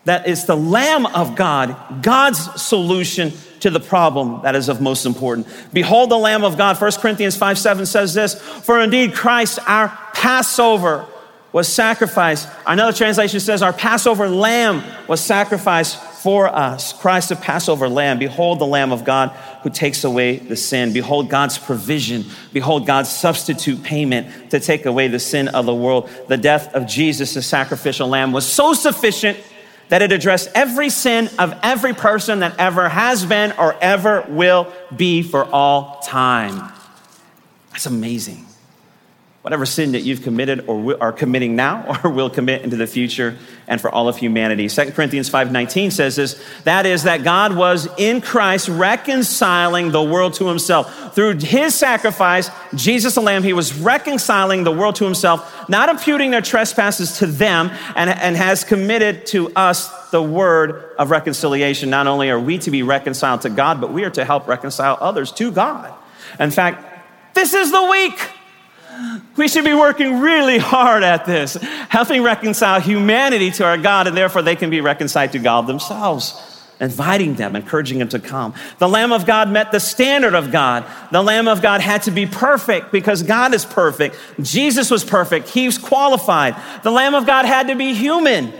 that 0.05 0.27
it's 0.27 0.45
the 0.45 0.57
Lamb 0.57 1.07
of 1.07 1.37
God, 1.37 2.03
God's 2.03 2.61
solution 2.61 3.33
to 3.61 3.71
the 3.71 3.81
problem 3.81 4.43
that 4.43 4.57
is 4.57 4.69
of 4.69 4.81
most 4.81 5.07
importance. 5.07 5.47
Behold 5.73 6.11
the 6.11 6.19
Lamb 6.19 6.43
of 6.43 6.59
God. 6.59 6.81
1 6.81 6.93
Corinthians 6.93 7.37
5 7.37 7.59
7 7.59 7.87
says 7.87 8.13
this 8.13 8.35
For 8.35 8.81
indeed 8.81 9.15
Christ, 9.15 9.61
our 9.67 9.89
Passover, 10.15 11.07
was 11.53 11.69
sacrificed. 11.69 12.49
Another 12.67 12.93
translation 12.93 13.39
says, 13.39 13.63
Our 13.63 13.73
Passover 13.73 14.29
lamb 14.29 14.83
was 15.07 15.21
sacrificed 15.21 15.97
for 16.23 16.49
us. 16.49 16.93
Christ, 16.93 17.29
the 17.29 17.37
Passover 17.37 17.89
lamb. 17.89 18.19
Behold 18.19 18.59
the 18.59 18.67
Lamb 18.67 18.93
of 18.93 19.05
God 19.05 19.31
who 19.63 19.71
takes 19.71 20.05
away 20.05 20.39
the 20.39 20.57
sin. 20.57 20.93
Behold 20.93 21.29
God's 21.29 21.59
provision. 21.59 22.25
Behold 22.53 22.87
God's 22.87 23.11
substitute 23.11 23.83
payment 23.83 24.51
to 24.51 24.61
take 24.61 24.87
away 24.87 25.09
the 25.09 25.19
sin 25.19 25.49
of 25.49 25.67
the 25.67 25.75
world. 25.75 26.09
The 26.29 26.37
death 26.37 26.75
of 26.75 26.87
Jesus, 26.87 27.35
the 27.35 27.43
sacrificial 27.43 28.09
lamb, 28.09 28.33
was 28.33 28.51
so 28.51 28.73
sufficient 28.73 29.39
that 29.93 30.01
it 30.01 30.11
addressed 30.11 30.51
every 30.55 30.89
sin 30.89 31.29
of 31.39 31.55
every 31.63 31.93
person 31.93 32.39
that 32.39 32.59
ever 32.59 32.89
has 32.89 33.27
been 33.27 33.53
or 33.59 33.77
ever 33.83 34.25
will 34.27 34.73
be 34.97 35.23
for 35.23 35.45
all 35.45 36.01
time. 36.01 36.73
That's 37.73 37.85
amazing. 37.85 38.47
Whatever 39.43 39.67
sin 39.67 39.91
that 39.93 40.03
you've 40.03 40.23
committed 40.23 40.65
or 40.69 40.97
are 41.03 41.13
committing 41.13 41.57
now 41.57 41.99
or 42.05 42.11
will 42.11 42.31
commit 42.31 42.63
into 42.63 42.77
the 42.77 42.87
future 42.87 43.37
and 43.67 43.81
for 43.81 43.91
all 43.91 44.09
of 44.09 44.17
humanity. 44.17 44.69
2 44.69 44.93
Corinthians 44.93 45.29
5:19 45.29 45.93
says 45.93 46.17
this, 46.17 46.43
that 46.65 46.87
is 46.87 47.03
that 47.03 47.25
God 47.25 47.55
was 47.57 47.89
in 47.99 48.21
Christ 48.21 48.69
reconciling 48.69 49.91
the 49.91 50.03
world 50.03 50.35
to 50.35 50.47
himself. 50.47 51.15
Through 51.15 51.39
his 51.39 51.75
sacrifice, 51.75 52.51
Jesus 52.75 53.17
the 53.17 53.21
lamb, 53.21 53.43
he 53.43 53.53
was 53.53 53.77
reconciling 53.77 54.65
the 54.65 54.73
world 54.73 54.97
to 54.97 55.05
himself, 55.05 55.69
not 55.69 55.89
imputing 55.89 56.31
their 56.31 56.41
trespasses 56.41 57.19
to 57.19 57.27
them 57.27 57.71
and, 57.97 58.11
and 58.11 58.37
has 58.37 58.65
committed 58.65 59.27
to 59.27 59.53
us 59.55 60.11
the 60.11 60.23
word 60.23 60.93
of 60.99 61.11
reconciliation. 61.11 61.91
Not 61.91 62.07
only 62.07 62.31
are 62.31 62.39
we 62.39 62.59
to 62.59 62.71
be 62.71 62.83
reconciled 62.83 63.43
to 63.43 63.51
God, 63.51 63.81
but 63.81 63.93
we 63.93 64.05
are 64.05 64.11
to 64.11 64.25
help 64.25 64.47
reconcile 64.47 64.97
others 65.01 65.33
to 65.33 65.51
God. 65.51 65.93
In 66.39 66.51
fact, 66.51 67.35
this 67.35 67.55
is 67.55 67.73
the 67.73 67.83
week 67.83 68.19
we 69.37 69.49
should 69.49 69.65
be 69.65 69.75
working 69.75 70.21
really 70.21 70.59
hard 70.59 71.03
at 71.03 71.25
this, 71.25 71.55
helping 71.89 72.23
reconcile 72.23 72.81
humanity 72.81 73.51
to 73.53 73.65
our 73.65 73.79
God, 73.79 74.07
and 74.07 74.17
therefore 74.17 74.43
they 74.43 74.57
can 74.57 74.71
be 74.71 74.81
reconciled 74.81 75.33
to 75.33 75.39
God 75.39 75.67
themselves. 75.67 76.49
Inviting 76.81 77.35
them, 77.37 77.55
encouraging 77.55 78.01
them 78.01 78.09
to 78.09 78.19
come. 78.19 78.55
The 78.79 78.89
Lamb 78.89 79.13
of 79.13 79.25
God 79.25 79.49
met 79.49 79.71
the 79.71 79.79
standard 79.79 80.35
of 80.35 80.51
God. 80.51 80.85
The 81.13 81.23
Lamb 81.23 81.47
of 81.47 81.63
God 81.63 81.81
had 81.81 82.03
to 82.05 82.11
be 82.11 82.27
perfect 82.27 82.91
because 82.91 83.23
God 83.23 83.55
is 83.55 83.65
perfect. 83.65 84.17
Jesus 84.41 84.91
was 84.91 85.05
perfect. 85.05 85.49
He 85.49 85.67
was 85.67 85.79
qualified. 85.79 86.57
The 86.83 86.91
Lamb 86.91 87.15
of 87.15 87.25
God 87.25 87.45
had 87.45 87.69
to 87.69 87.77
be 87.77 87.95
human. 87.95 88.53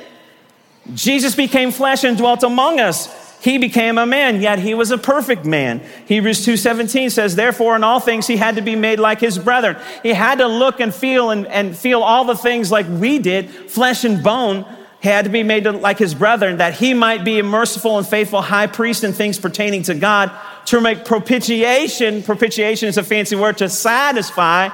Jesus 0.95 1.35
became 1.35 1.73
flesh 1.73 2.05
and 2.05 2.17
dwelt 2.17 2.45
among 2.45 2.79
us 2.79 3.09
he 3.43 3.59
became 3.59 3.99
a 3.99 4.07
man, 4.07 4.41
yet 4.41 4.61
he 4.61 4.73
was 4.73 4.93
a 4.93 4.99
perfect 4.99 5.45
man. 5.45 5.83
Hebrews 6.07 6.47
2.17 6.47 7.11
says, 7.11 7.35
therefore 7.35 7.75
in 7.75 7.83
all 7.83 7.99
things 7.99 8.29
he 8.29 8.37
had 8.37 8.55
to 8.55 8.63
be 8.63 8.77
made 8.77 9.01
like 9.01 9.19
his 9.19 9.37
brethren. 9.37 9.77
He 10.05 10.11
had 10.11 10.39
to 10.39 10.47
look 10.47 10.79
and 10.79 10.95
feel 10.95 11.31
and, 11.31 11.49
and 11.49 11.77
feel 11.77 12.05
all 12.05 12.25
the 12.25 12.37
things 12.37 12.71
like 12.71 12.87
we 12.89 13.19
did, 13.19 13.51
flesh 13.51 14.05
and 14.05 14.23
bone. 14.23 14.65
He 15.03 15.09
had 15.09 15.25
to 15.25 15.31
be 15.31 15.43
made 15.43 15.67
like 15.67 15.99
his 15.99 16.15
brethren 16.15 16.59
that 16.59 16.75
he 16.75 16.95
might 16.95 17.25
be 17.25 17.41
a 17.41 17.43
merciful 17.43 17.99
and 17.99 18.07
faithful 18.07 18.43
high 18.43 18.69
priest 18.69 19.03
in 19.03 19.13
things 19.13 19.41
pertaining 19.41 19.83
to 19.85 19.95
God 19.97 20.31
to 20.67 20.81
make 20.81 21.05
propitiation. 21.05 22.23
Propitiation 22.23 22.89
is 22.89 22.97
a 22.97 23.03
fancy 23.03 23.35
word 23.35 23.59
to 23.59 23.69
satisfy 23.69 24.69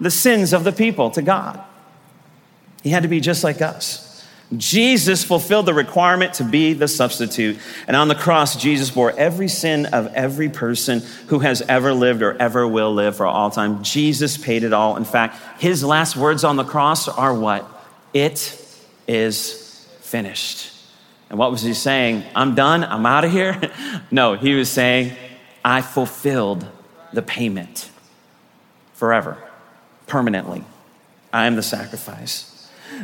the 0.00 0.10
sins 0.10 0.52
of 0.52 0.64
the 0.64 0.72
people 0.72 1.12
to 1.12 1.22
God. 1.22 1.62
He 2.82 2.90
had 2.90 3.04
to 3.04 3.08
be 3.08 3.20
just 3.20 3.44
like 3.44 3.62
us. 3.62 4.09
Jesus 4.56 5.22
fulfilled 5.22 5.66
the 5.66 5.74
requirement 5.74 6.34
to 6.34 6.44
be 6.44 6.72
the 6.72 6.88
substitute. 6.88 7.58
And 7.86 7.96
on 7.96 8.08
the 8.08 8.16
cross, 8.16 8.56
Jesus 8.56 8.90
bore 8.90 9.12
every 9.12 9.46
sin 9.46 9.86
of 9.86 10.08
every 10.08 10.48
person 10.48 11.00
who 11.28 11.38
has 11.38 11.62
ever 11.62 11.94
lived 11.94 12.22
or 12.22 12.36
ever 12.36 12.66
will 12.66 12.92
live 12.92 13.16
for 13.16 13.26
all 13.26 13.50
time. 13.50 13.84
Jesus 13.84 14.36
paid 14.36 14.64
it 14.64 14.72
all. 14.72 14.96
In 14.96 15.04
fact, 15.04 15.60
his 15.60 15.84
last 15.84 16.16
words 16.16 16.42
on 16.42 16.56
the 16.56 16.64
cross 16.64 17.06
are 17.06 17.32
what? 17.32 17.64
It 18.12 18.56
is 19.06 19.86
finished. 20.00 20.72
And 21.28 21.38
what 21.38 21.52
was 21.52 21.62
he 21.62 21.72
saying? 21.72 22.24
I'm 22.34 22.56
done. 22.56 22.82
I'm 22.82 23.06
out 23.06 23.24
of 23.24 23.30
here. 23.30 23.70
no, 24.10 24.34
he 24.34 24.54
was 24.54 24.68
saying, 24.68 25.12
I 25.64 25.80
fulfilled 25.80 26.66
the 27.12 27.22
payment 27.22 27.88
forever, 28.94 29.38
permanently. 30.08 30.64
I 31.32 31.46
am 31.46 31.54
the 31.54 31.62
sacrifice. 31.62 32.49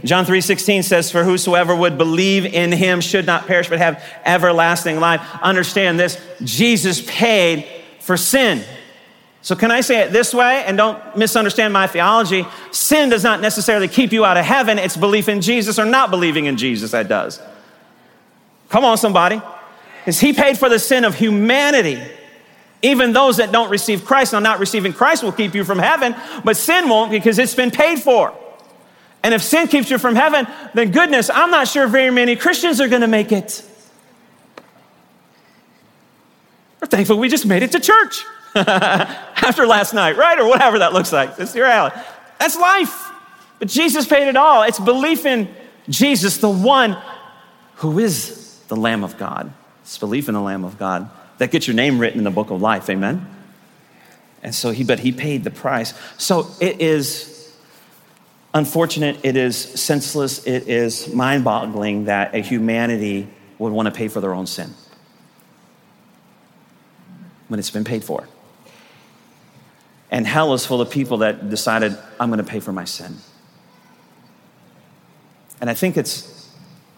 John 0.04 0.24
3:16 0.24 0.82
says 0.82 1.10
for 1.10 1.24
whosoever 1.24 1.74
would 1.74 1.98
believe 1.98 2.44
in 2.44 2.72
him 2.72 3.00
should 3.00 3.26
not 3.26 3.46
perish 3.46 3.68
but 3.68 3.78
have 3.78 4.02
everlasting 4.24 5.00
life. 5.00 5.20
Understand 5.42 5.98
this, 5.98 6.20
Jesus 6.42 7.02
paid 7.06 7.66
for 8.00 8.16
sin. 8.16 8.62
So 9.42 9.54
can 9.54 9.70
I 9.70 9.80
say 9.80 10.00
it 10.00 10.12
this 10.12 10.34
way 10.34 10.64
and 10.64 10.76
don't 10.76 11.16
misunderstand 11.16 11.72
my 11.72 11.86
theology? 11.86 12.44
Sin 12.72 13.10
does 13.10 13.22
not 13.22 13.40
necessarily 13.40 13.86
keep 13.86 14.12
you 14.12 14.24
out 14.24 14.36
of 14.36 14.44
heaven, 14.44 14.78
it's 14.78 14.96
belief 14.96 15.28
in 15.28 15.40
Jesus 15.40 15.78
or 15.78 15.84
not 15.84 16.10
believing 16.10 16.46
in 16.46 16.56
Jesus 16.56 16.90
that 16.90 17.08
does. 17.08 17.40
Come 18.68 18.84
on 18.84 18.98
somebody. 18.98 19.40
Because 20.00 20.20
he 20.20 20.32
paid 20.32 20.58
for 20.58 20.68
the 20.68 20.78
sin 20.78 21.04
of 21.04 21.14
humanity. 21.14 22.00
Even 22.82 23.12
those 23.12 23.38
that 23.38 23.52
don't 23.52 23.70
receive 23.70 24.04
Christ, 24.04 24.32
now 24.32 24.38
not 24.38 24.58
receiving 24.58 24.92
Christ 24.92 25.22
will 25.22 25.32
keep 25.32 25.54
you 25.54 25.64
from 25.64 25.78
heaven, 25.78 26.14
but 26.44 26.56
sin 26.56 26.88
won't 26.88 27.10
because 27.10 27.38
it's 27.38 27.54
been 27.54 27.70
paid 27.70 28.00
for. 28.00 28.32
And 29.26 29.34
if 29.34 29.42
sin 29.42 29.66
keeps 29.66 29.90
you 29.90 29.98
from 29.98 30.14
heaven, 30.14 30.46
then 30.72 30.92
goodness, 30.92 31.30
I'm 31.30 31.50
not 31.50 31.66
sure 31.66 31.88
very 31.88 32.12
many 32.12 32.36
Christians 32.36 32.80
are 32.80 32.86
going 32.86 33.00
to 33.00 33.08
make 33.08 33.32
it. 33.32 33.60
We're 36.80 36.86
thankful 36.86 37.18
we 37.18 37.28
just 37.28 37.44
made 37.44 37.64
it 37.64 37.72
to 37.72 37.80
church 37.80 38.24
after 38.54 39.66
last 39.66 39.94
night, 39.94 40.16
right? 40.16 40.38
Or 40.38 40.46
whatever 40.46 40.78
that 40.78 40.92
looks 40.92 41.12
like. 41.12 41.34
That's 41.34 41.56
your 41.56 41.66
reality. 41.66 41.98
That's 42.38 42.56
life. 42.56 43.10
But 43.58 43.66
Jesus 43.66 44.06
paid 44.06 44.28
it 44.28 44.36
all. 44.36 44.62
It's 44.62 44.78
belief 44.78 45.26
in 45.26 45.52
Jesus, 45.88 46.36
the 46.38 46.48
one 46.48 46.96
who 47.78 47.98
is 47.98 48.60
the 48.68 48.76
Lamb 48.76 49.02
of 49.02 49.18
God. 49.18 49.52
It's 49.82 49.98
belief 49.98 50.28
in 50.28 50.34
the 50.34 50.40
Lamb 50.40 50.64
of 50.64 50.78
God 50.78 51.10
that 51.38 51.50
gets 51.50 51.66
your 51.66 51.74
name 51.74 51.98
written 51.98 52.18
in 52.18 52.24
the 52.24 52.30
book 52.30 52.50
of 52.50 52.62
life. 52.62 52.88
Amen. 52.88 53.26
And 54.44 54.54
so 54.54 54.70
he, 54.70 54.84
but 54.84 55.00
he 55.00 55.10
paid 55.10 55.42
the 55.42 55.50
price. 55.50 55.94
So 56.16 56.46
it 56.60 56.80
is 56.80 57.35
unfortunate, 58.56 59.18
it 59.22 59.36
is 59.36 59.56
senseless, 59.56 60.46
it 60.46 60.66
is 60.66 61.12
mind 61.12 61.44
boggling 61.44 62.06
that 62.06 62.34
a 62.34 62.38
humanity 62.38 63.28
would 63.58 63.70
want 63.70 63.86
to 63.86 63.92
pay 63.92 64.08
for 64.08 64.20
their 64.22 64.32
own 64.32 64.46
sin 64.46 64.72
when 67.48 67.60
it's 67.60 67.70
been 67.70 67.84
paid 67.84 68.02
for. 68.02 68.26
And 70.10 70.26
hell 70.26 70.54
is 70.54 70.64
full 70.64 70.80
of 70.80 70.90
people 70.90 71.18
that 71.18 71.50
decided, 71.50 71.96
I'm 72.18 72.30
going 72.30 72.38
to 72.38 72.50
pay 72.50 72.60
for 72.60 72.72
my 72.72 72.84
sin. 72.84 73.16
And 75.60 75.68
I 75.68 75.74
think 75.74 75.98
it's 75.98 76.50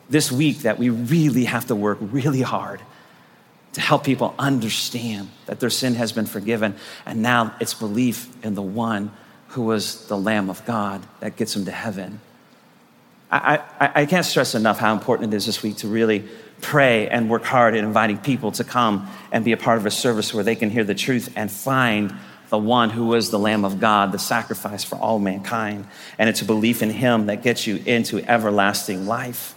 this 0.08 0.30
week 0.30 0.58
that 0.58 0.78
we 0.78 0.90
really 0.90 1.44
have 1.44 1.66
to 1.66 1.74
work 1.74 1.98
really 2.00 2.42
hard 2.42 2.80
to 3.72 3.80
help 3.80 4.04
people 4.04 4.34
understand 4.38 5.28
that 5.46 5.58
their 5.58 5.70
sin 5.70 5.94
has 5.94 6.12
been 6.12 6.26
forgiven. 6.26 6.76
And 7.04 7.20
now 7.20 7.56
it's 7.60 7.74
belief 7.74 8.28
in 8.44 8.54
the 8.54 8.62
one 8.62 9.10
who 9.48 9.62
was 9.62 10.06
the 10.06 10.16
Lamb 10.16 10.50
of 10.50 10.64
God 10.66 11.02
that 11.20 11.36
gets 11.36 11.56
him 11.56 11.64
to 11.64 11.70
heaven. 11.70 12.20
I, 13.30 13.62
I, 13.78 13.90
I, 14.02 14.06
can't 14.06 14.24
stress 14.24 14.54
enough 14.54 14.78
how 14.78 14.94
important 14.94 15.34
it 15.34 15.36
is 15.36 15.44
this 15.44 15.62
week 15.62 15.76
to 15.78 15.88
really 15.88 16.26
pray 16.62 17.08
and 17.08 17.28
work 17.28 17.44
hard 17.44 17.74
at 17.74 17.84
inviting 17.84 18.16
people 18.18 18.52
to 18.52 18.64
come 18.64 19.08
and 19.30 19.44
be 19.44 19.52
a 19.52 19.56
part 19.56 19.76
of 19.76 19.84
a 19.84 19.90
service 19.90 20.32
where 20.32 20.42
they 20.42 20.56
can 20.56 20.70
hear 20.70 20.82
the 20.82 20.94
truth 20.94 21.30
and 21.36 21.50
find 21.50 22.14
the 22.48 22.58
one 22.58 22.88
who 22.88 23.12
is 23.14 23.30
the 23.30 23.38
Lamb 23.38 23.66
of 23.66 23.78
God, 23.78 24.12
the 24.12 24.18
sacrifice 24.18 24.82
for 24.82 24.96
all 24.96 25.18
mankind. 25.18 25.86
And 26.18 26.30
it's 26.30 26.40
a 26.40 26.46
belief 26.46 26.82
in 26.82 26.88
him 26.88 27.26
that 27.26 27.42
gets 27.42 27.66
you 27.66 27.82
into 27.84 28.18
everlasting 28.26 29.06
life. 29.06 29.54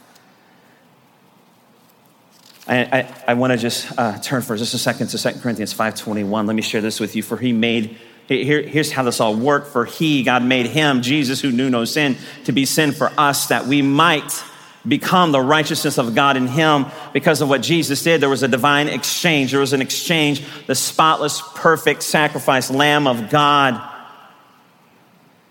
I, 2.67 2.83
I, 2.83 3.23
I 3.29 3.33
want 3.35 3.51
to 3.51 3.57
just 3.57 3.97
uh, 3.97 4.19
turn 4.19 4.41
for 4.41 4.57
just 4.57 4.73
a 4.73 4.77
second 4.77 5.07
to 5.07 5.17
2 5.17 5.39
Corinthians 5.39 5.73
5.21. 5.73 6.45
Let 6.45 6.55
me 6.55 6.61
share 6.61 6.81
this 6.81 6.99
with 6.99 7.15
you. 7.15 7.23
For 7.23 7.37
he 7.37 7.53
made 7.53 7.97
here, 8.27 8.61
here's 8.61 8.91
how 8.91 9.03
this 9.03 9.19
all 9.19 9.35
worked. 9.35 9.67
For 9.67 9.85
he, 9.85 10.23
God 10.23 10.43
made 10.43 10.67
him, 10.67 11.01
Jesus, 11.01 11.41
who 11.41 11.51
knew 11.51 11.69
no 11.69 11.85
sin, 11.85 12.17
to 12.45 12.51
be 12.51 12.65
sin 12.65 12.91
for 12.91 13.11
us, 13.17 13.47
that 13.47 13.65
we 13.65 13.81
might 13.81 14.43
become 14.87 15.31
the 15.31 15.41
righteousness 15.41 15.97
of 15.97 16.15
God 16.15 16.37
in 16.37 16.47
him 16.47 16.87
because 17.13 17.41
of 17.41 17.49
what 17.49 17.61
Jesus 17.61 18.01
did. 18.03 18.21
There 18.21 18.29
was 18.29 18.43
a 18.43 18.47
divine 18.47 18.87
exchange. 18.87 19.51
There 19.51 19.59
was 19.59 19.73
an 19.73 19.81
exchange, 19.81 20.43
the 20.65 20.75
spotless, 20.75 21.41
perfect 21.55 22.03
sacrifice, 22.03 22.71
Lamb 22.71 23.07
of 23.07 23.29
God, 23.29 23.81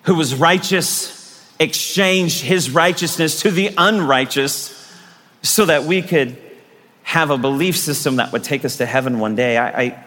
who 0.03 0.15
was 0.15 0.35
righteous, 0.35 1.47
exchanged 1.61 2.43
his 2.43 2.71
righteousness 2.71 3.43
to 3.43 3.51
the 3.51 3.73
unrighteous 3.77 4.77
so 5.43 5.67
that 5.67 5.85
we 5.85 6.03
could 6.03 6.37
have 7.03 7.31
a 7.31 7.39
belief 7.39 7.77
system 7.77 8.17
that 8.17 8.33
would 8.33 8.45
take 8.45 8.65
us 8.65 8.79
to 8.79 8.87
heaven 8.87 9.19
one 9.19 9.35
day. 9.35 9.57
I, 9.57 9.83
I, 9.83 10.05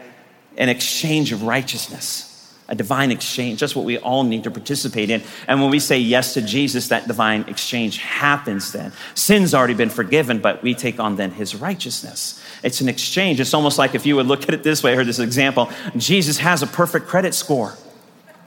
an 0.58 0.69
exchange 0.69 1.32
of 1.32 1.43
righteousness 1.43 2.33
a 2.74 2.76
divine 2.76 3.12
exchange. 3.12 3.60
That's 3.60 3.76
what 3.76 3.86
we 3.86 4.00
all 4.00 4.24
need 4.24 4.44
to 4.46 4.52
participate 4.52 5.12
in. 5.12 5.22
And 5.48 5.62
when 5.62 5.70
we 5.70 5.80
say 5.80 6.00
yes 6.00 6.34
to 6.34 6.42
Jesus, 6.42 6.88
that 6.88 7.08
divine 7.08 7.46
exchange 7.48 8.00
happens 8.00 8.72
then. 8.72 8.92
Sin's 9.14 9.54
already 9.54 9.76
been 9.76 9.92
forgiven, 9.92 10.40
but 10.40 10.64
we 10.64 10.74
take 10.74 11.00
on 11.00 11.16
then 11.16 11.32
his 11.32 11.56
righteousness. 11.56 12.44
It's 12.64 12.82
an 12.82 12.90
exchange. 12.90 13.40
It's 13.40 13.54
almost 13.54 13.78
like 13.78 13.94
if 13.94 14.08
you 14.08 14.16
would 14.16 14.26
look 14.26 14.44
at 14.44 14.56
it 14.56 14.64
this 14.64 14.82
way, 14.82 14.94
I 14.94 14.96
heard 14.96 15.06
this 15.06 15.20
example 15.20 15.70
Jesus 15.96 16.40
has 16.40 16.64
a 16.64 16.68
perfect 16.68 17.08
credit 17.08 17.36
score. 17.36 17.78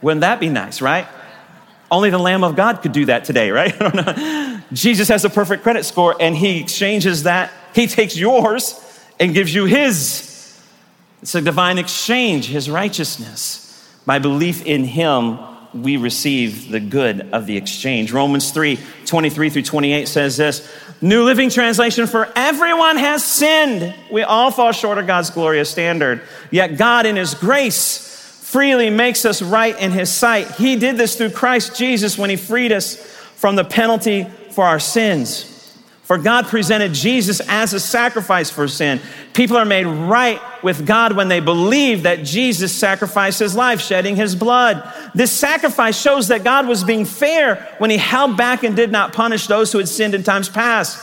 Wouldn't 0.01 0.21
that 0.21 0.41
be 0.41 0.49
nice, 0.49 0.81
right? 0.81 1.07
Only 1.89 2.09
the 2.09 2.17
Lamb 2.17 2.43
of 2.43 2.57
God 2.57 2.81
could 2.81 2.91
do 2.91 3.05
that 3.05 3.23
today, 3.23 3.49
right? 3.49 3.73
Jesus 4.73 5.07
has 5.07 5.23
a 5.23 5.29
perfect 5.29 5.63
credit 5.63 5.85
score 5.85 6.17
and 6.19 6.35
he 6.35 6.59
exchanges 6.59 7.23
that. 7.23 7.49
He 7.73 7.87
takes 7.87 8.17
yours 8.17 8.77
and 9.21 9.33
gives 9.33 9.55
you 9.55 9.65
his. 9.65 10.59
It's 11.21 11.33
a 11.33 11.41
divine 11.41 11.77
exchange, 11.77 12.47
his 12.47 12.69
righteousness. 12.69 13.66
By 14.07 14.19
belief 14.19 14.65
in 14.65 14.85
him, 14.85 15.37
we 15.73 15.97
receive 15.97 16.71
the 16.71 16.79
good 16.79 17.29
of 17.33 17.45
the 17.45 17.57
exchange. 17.57 18.13
Romans 18.13 18.51
3 18.51 18.79
23 19.05 19.49
through 19.49 19.63
28 19.63 20.07
says 20.07 20.37
this 20.37 20.73
New 21.01 21.25
Living 21.25 21.49
Translation 21.49 22.07
For 22.07 22.31
everyone 22.33 22.95
has 22.95 23.21
sinned. 23.21 23.93
We 24.09 24.23
all 24.23 24.49
fall 24.49 24.71
short 24.71 24.97
of 24.97 25.07
God's 25.07 25.29
glorious 25.29 25.69
standard. 25.69 26.21
Yet 26.51 26.77
God, 26.77 27.05
in 27.05 27.17
his 27.17 27.33
grace, 27.33 27.97
freely 28.43 28.89
makes 28.89 29.25
us 29.25 29.41
right 29.41 29.77
in 29.77 29.91
his 29.91 30.09
sight. 30.09 30.51
He 30.51 30.77
did 30.77 30.95
this 30.95 31.17
through 31.17 31.31
Christ 31.31 31.75
Jesus 31.75 32.17
when 32.17 32.29
he 32.29 32.37
freed 32.37 32.71
us 32.71 32.95
from 33.35 33.57
the 33.57 33.65
penalty 33.65 34.25
for 34.51 34.63
our 34.63 34.79
sins. 34.79 35.56
For 36.07 36.17
God 36.17 36.47
presented 36.47 36.93
Jesus 36.93 37.41
as 37.49 37.73
a 37.73 37.81
sacrifice 37.81 38.49
for 38.49 38.69
sin. 38.69 39.01
People 39.33 39.57
are 39.57 39.65
made 39.65 39.85
right 39.85 40.39
with 40.63 40.85
God 40.85 41.17
when 41.17 41.27
they 41.27 41.41
believe 41.41 42.03
that 42.03 42.23
Jesus 42.23 42.71
sacrificed 42.73 43.39
his 43.39 43.57
life, 43.57 43.81
shedding 43.81 44.15
his 44.15 44.33
blood. 44.33 44.89
This 45.13 45.33
sacrifice 45.33 45.99
shows 45.99 46.29
that 46.29 46.45
God 46.45 46.65
was 46.65 46.85
being 46.85 47.03
fair 47.03 47.75
when 47.79 47.89
he 47.89 47.97
held 47.97 48.37
back 48.37 48.63
and 48.63 48.73
did 48.73 48.89
not 48.89 49.11
punish 49.11 49.47
those 49.47 49.73
who 49.73 49.79
had 49.79 49.89
sinned 49.89 50.15
in 50.15 50.23
times 50.23 50.47
past. 50.47 50.97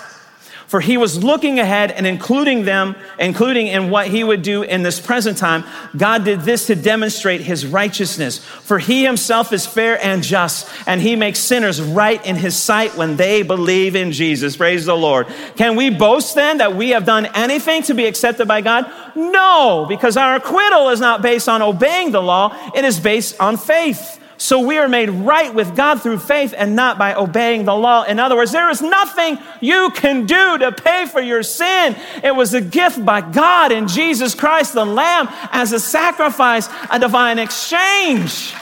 For 0.66 0.81
he 0.81 0.96
was 0.96 1.22
looking 1.22 1.59
ahead 1.59 1.90
and 1.90 2.07
including 2.07 2.64
them, 2.64 2.96
including 3.18 3.68
in 3.68 3.90
what 3.90 4.09
he 4.09 4.24
would 4.24 4.42
do 4.42 4.62
in 4.62 4.83
this 4.83 4.98
present 4.98 5.38
time. 5.38 5.64
God 5.96 6.24
did 6.24 6.40
this 6.40 6.66
to 6.66 6.74
demonstrate 6.74 7.42
his 7.42 7.66
righteousness. 7.66 8.38
For 8.38 8.79
he 8.79 9.05
himself 9.05 9.53
is 9.53 9.66
fair 9.66 10.03
and 10.05 10.22
just, 10.22 10.68
and 10.87 11.00
he 11.00 11.16
makes 11.16 11.38
sinners 11.38 11.81
right 11.81 12.24
in 12.27 12.37
his 12.37 12.57
sight 12.57 12.96
when 12.96 13.16
they 13.16 13.42
believe 13.42 13.94
in 13.94 14.12
Jesus. 14.12 14.57
Praise 14.57 14.87
the 14.87 14.96
Lord. 14.96 15.27
Can 15.57 15.77
we 15.77 15.90
boast 15.90 16.35
then 16.35 16.59
that 16.59 16.74
we 16.74 16.90
have 16.90 17.05
done 17.05 17.27
anything 17.35 17.83
to 17.85 17.94
be 17.94 18.07
accepted 18.07 18.48
by 18.48 18.61
God? 18.61 18.90
No, 19.14 19.87
because 19.88 20.16
our 20.16 20.37
acquittal 20.37 20.88
is 20.88 21.00
not 21.00 21.22
based 21.22 21.48
on 21.48 21.62
obeying 21.62 22.11
the 22.11 22.22
law, 22.22 22.57
it 22.74 22.85
is 22.85 22.98
based 22.98 23.38
on 23.40 23.57
faith. 23.57 24.20
So 24.45 24.61
we 24.61 24.77
are 24.77 24.89
made 24.89 25.09
right 25.09 25.55
with 25.55 25.75
God 25.75 26.03
through 26.03 26.19
faith 26.19 26.53
and 26.55 26.77
not 26.77 26.99
by 26.99 27.15
obeying 27.15 27.65
the 27.65 27.75
law. 27.75 28.03
In 28.03 28.19
other 28.19 28.37
words, 28.37 28.53
there 28.53 28.69
is 28.69 28.83
nothing 28.83 29.39
you 29.63 29.89
can 29.95 30.27
do 30.27 30.59
to 30.59 30.71
pay 30.71 31.07
for 31.07 31.23
your 31.23 31.43
sin. 31.43 31.97
It 32.23 32.37
was 32.37 32.53
a 32.53 32.61
gift 32.61 33.03
by 33.07 33.23
God 33.23 33.73
in 33.73 33.89
Jesus 33.89 34.35
Christ, 34.35 34.75
the 34.75 34.85
Lamb, 34.85 35.29
as 35.51 35.73
a 35.73 35.81
sacrifice, 35.81 36.69
a 36.91 36.99
divine 36.99 37.39
exchange. 37.39 38.53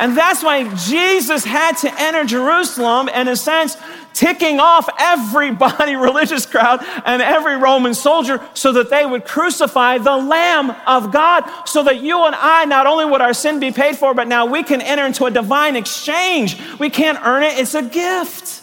And 0.00 0.16
that's 0.16 0.42
why 0.42 0.74
Jesus 0.74 1.44
had 1.44 1.76
to 1.78 2.00
enter 2.00 2.24
Jerusalem, 2.24 3.08
in 3.08 3.28
a 3.28 3.36
sense, 3.36 3.76
ticking 4.14 4.60
off 4.60 4.88
everybody, 4.98 5.96
religious 5.96 6.46
crowd, 6.46 6.84
and 7.04 7.22
every 7.22 7.56
Roman 7.56 7.94
soldier 7.94 8.40
so 8.54 8.72
that 8.72 8.90
they 8.90 9.06
would 9.06 9.24
crucify 9.24 9.98
the 9.98 10.16
Lamb 10.16 10.70
of 10.86 11.12
God, 11.12 11.48
so 11.66 11.82
that 11.84 12.02
you 12.02 12.24
and 12.24 12.34
I, 12.34 12.64
not 12.64 12.86
only 12.86 13.04
would 13.04 13.20
our 13.20 13.34
sin 13.34 13.60
be 13.60 13.70
paid 13.70 13.96
for, 13.96 14.14
but 14.14 14.28
now 14.28 14.46
we 14.46 14.62
can 14.62 14.80
enter 14.80 15.04
into 15.04 15.24
a 15.26 15.30
divine 15.30 15.76
exchange. 15.76 16.56
We 16.78 16.90
can't 16.90 17.18
earn 17.24 17.42
it, 17.42 17.58
it's 17.58 17.74
a 17.74 17.82
gift. 17.82 18.62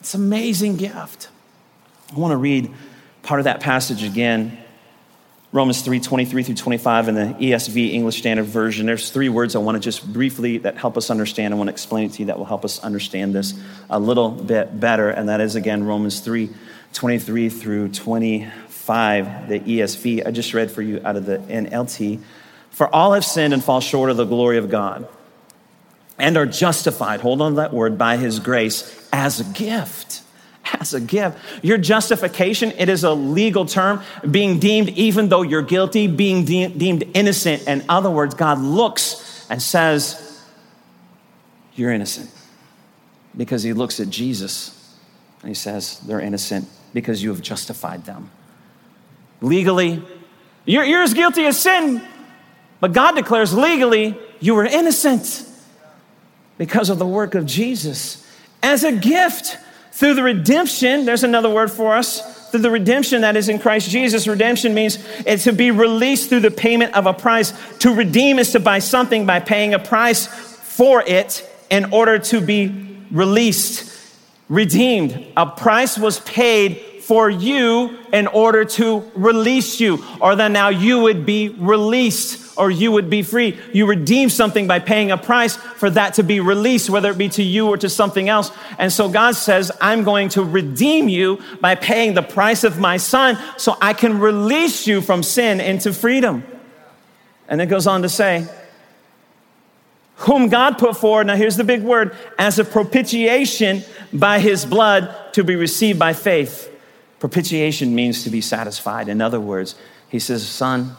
It's 0.00 0.14
an 0.14 0.22
amazing 0.22 0.76
gift. 0.76 1.28
I 2.14 2.18
want 2.18 2.32
to 2.32 2.36
read 2.36 2.72
part 3.22 3.40
of 3.40 3.44
that 3.44 3.60
passage 3.60 4.02
again 4.02 4.61
Romans 5.54 5.82
3 5.82 6.00
23 6.00 6.44
through 6.44 6.54
25 6.54 7.08
in 7.08 7.14
the 7.14 7.34
ESV 7.34 7.92
English 7.92 8.16
Standard 8.16 8.46
Version. 8.46 8.86
There's 8.86 9.10
three 9.10 9.28
words 9.28 9.54
I 9.54 9.58
want 9.58 9.76
to 9.76 9.80
just 9.80 10.10
briefly 10.10 10.56
that 10.58 10.78
help 10.78 10.96
us 10.96 11.10
understand. 11.10 11.52
I 11.52 11.58
want 11.58 11.68
to 11.68 11.72
explain 11.72 12.06
it 12.06 12.14
to 12.14 12.20
you 12.20 12.26
that 12.26 12.38
will 12.38 12.46
help 12.46 12.64
us 12.64 12.78
understand 12.78 13.34
this 13.34 13.52
a 13.90 14.00
little 14.00 14.30
bit 14.30 14.80
better. 14.80 15.10
And 15.10 15.28
that 15.28 15.42
is 15.42 15.54
again 15.54 15.84
Romans 15.84 16.20
3 16.20 16.48
23 16.94 17.50
through 17.50 17.88
25, 17.90 19.48
the 19.48 19.60
ESV. 19.60 20.26
I 20.26 20.30
just 20.30 20.54
read 20.54 20.70
for 20.70 20.80
you 20.80 21.02
out 21.04 21.16
of 21.16 21.26
the 21.26 21.36
NLT. 21.36 22.20
For 22.70 22.92
all 22.94 23.12
have 23.12 23.24
sinned 23.24 23.52
and 23.52 23.62
fall 23.62 23.80
short 23.80 24.08
of 24.08 24.16
the 24.16 24.24
glory 24.24 24.56
of 24.56 24.70
God 24.70 25.06
and 26.18 26.38
are 26.38 26.46
justified, 26.46 27.20
hold 27.20 27.42
on 27.42 27.52
to 27.52 27.56
that 27.56 27.74
word, 27.74 27.98
by 27.98 28.16
his 28.16 28.40
grace 28.40 29.06
as 29.12 29.40
a 29.40 29.44
gift 29.44 30.22
as 30.80 30.94
a 30.94 31.00
gift. 31.00 31.38
Your 31.62 31.78
justification, 31.78 32.72
it 32.78 32.88
is 32.88 33.04
a 33.04 33.12
legal 33.12 33.66
term, 33.66 34.02
being 34.30 34.58
deemed, 34.58 34.90
even 34.90 35.28
though 35.28 35.42
you're 35.42 35.62
guilty, 35.62 36.06
being 36.06 36.44
de- 36.44 36.68
deemed 36.68 37.04
innocent. 37.14 37.66
In 37.66 37.84
other 37.88 38.10
words, 38.10 38.34
God 38.34 38.58
looks 38.58 39.46
and 39.50 39.60
says, 39.60 40.40
You're 41.74 41.92
innocent. 41.92 42.30
Because 43.36 43.62
he 43.62 43.72
looks 43.72 43.98
at 43.98 44.10
Jesus 44.10 44.96
and 45.40 45.48
he 45.48 45.54
says, 45.54 46.00
They're 46.00 46.20
innocent 46.20 46.68
because 46.92 47.22
you 47.22 47.30
have 47.30 47.40
justified 47.40 48.04
them. 48.04 48.30
Legally, 49.40 50.02
you're, 50.64 50.84
you're 50.84 51.02
as 51.02 51.14
guilty 51.14 51.44
as 51.46 51.60
sin, 51.60 52.02
but 52.80 52.92
God 52.92 53.12
declares 53.12 53.54
legally 53.54 54.16
you 54.40 54.54
were 54.54 54.64
innocent 54.64 55.44
because 56.58 56.90
of 56.90 56.98
the 56.98 57.06
work 57.06 57.34
of 57.34 57.46
Jesus 57.46 58.26
as 58.62 58.84
a 58.84 58.92
gift. 58.92 59.58
Through 59.92 60.14
the 60.14 60.22
redemption, 60.22 61.04
there's 61.04 61.22
another 61.22 61.50
word 61.50 61.70
for 61.70 61.94
us. 61.94 62.50
Through 62.50 62.60
the 62.60 62.70
redemption 62.70 63.22
that 63.22 63.36
is 63.36 63.48
in 63.48 63.58
Christ 63.58 63.88
Jesus, 63.88 64.26
redemption 64.26 64.74
means 64.74 64.98
it's 65.24 65.44
to 65.44 65.52
be 65.52 65.70
released 65.70 66.28
through 66.28 66.40
the 66.40 66.50
payment 66.50 66.94
of 66.94 67.06
a 67.06 67.12
price. 67.12 67.52
To 67.78 67.94
redeem 67.94 68.38
is 68.38 68.52
to 68.52 68.60
buy 68.60 68.78
something 68.78 69.26
by 69.26 69.40
paying 69.40 69.74
a 69.74 69.78
price 69.78 70.26
for 70.26 71.02
it 71.02 71.48
in 71.70 71.92
order 71.92 72.18
to 72.18 72.40
be 72.40 72.98
released. 73.10 73.90
Redeemed. 74.48 75.26
A 75.36 75.46
price 75.46 75.96
was 75.96 76.20
paid 76.20 76.78
for 77.02 77.28
you 77.30 77.98
in 78.12 78.26
order 78.26 78.64
to 78.64 79.10
release 79.14 79.80
you, 79.80 80.04
or 80.20 80.36
that 80.36 80.50
now 80.50 80.68
you 80.68 81.00
would 81.00 81.26
be 81.26 81.48
released 81.50 82.41
or 82.56 82.70
you 82.70 82.92
would 82.92 83.10
be 83.10 83.22
free. 83.22 83.58
You 83.72 83.86
redeem 83.86 84.28
something 84.28 84.66
by 84.66 84.78
paying 84.78 85.10
a 85.10 85.18
price 85.18 85.56
for 85.56 85.90
that 85.90 86.14
to 86.14 86.22
be 86.22 86.40
released, 86.40 86.90
whether 86.90 87.10
it 87.10 87.18
be 87.18 87.28
to 87.30 87.42
you 87.42 87.68
or 87.68 87.76
to 87.76 87.88
something 87.88 88.28
else. 88.28 88.50
And 88.78 88.92
so 88.92 89.08
God 89.08 89.36
says, 89.36 89.72
I'm 89.80 90.04
going 90.04 90.28
to 90.30 90.42
redeem 90.42 91.08
you 91.08 91.40
by 91.60 91.74
paying 91.74 92.14
the 92.14 92.22
price 92.22 92.64
of 92.64 92.78
my 92.78 92.96
son 92.96 93.38
so 93.56 93.76
I 93.80 93.92
can 93.92 94.18
release 94.18 94.86
you 94.86 95.00
from 95.00 95.22
sin 95.22 95.60
into 95.60 95.92
freedom. 95.92 96.44
And 97.48 97.60
it 97.60 97.66
goes 97.66 97.86
on 97.86 98.02
to 98.02 98.08
say, 98.08 98.48
whom 100.16 100.48
God 100.48 100.78
put 100.78 100.96
forward, 100.96 101.26
now 101.26 101.36
here's 101.36 101.56
the 101.56 101.64
big 101.64 101.82
word, 101.82 102.16
as 102.38 102.58
a 102.58 102.64
propitiation 102.64 103.82
by 104.12 104.38
his 104.38 104.64
blood 104.64 105.32
to 105.32 105.42
be 105.42 105.56
received 105.56 105.98
by 105.98 106.12
faith. 106.12 106.70
Propitiation 107.18 107.94
means 107.94 108.24
to 108.24 108.30
be 108.30 108.40
satisfied. 108.40 109.08
In 109.08 109.20
other 109.20 109.40
words, 109.40 109.74
he 110.08 110.18
says, 110.18 110.46
Son, 110.46 110.96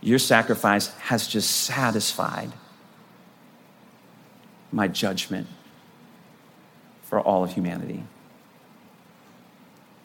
your 0.00 0.18
sacrifice 0.18 0.88
has 0.98 1.26
just 1.26 1.50
satisfied 1.50 2.52
my 4.72 4.88
judgment 4.88 5.46
for 7.02 7.20
all 7.20 7.44
of 7.44 7.52
humanity. 7.52 8.04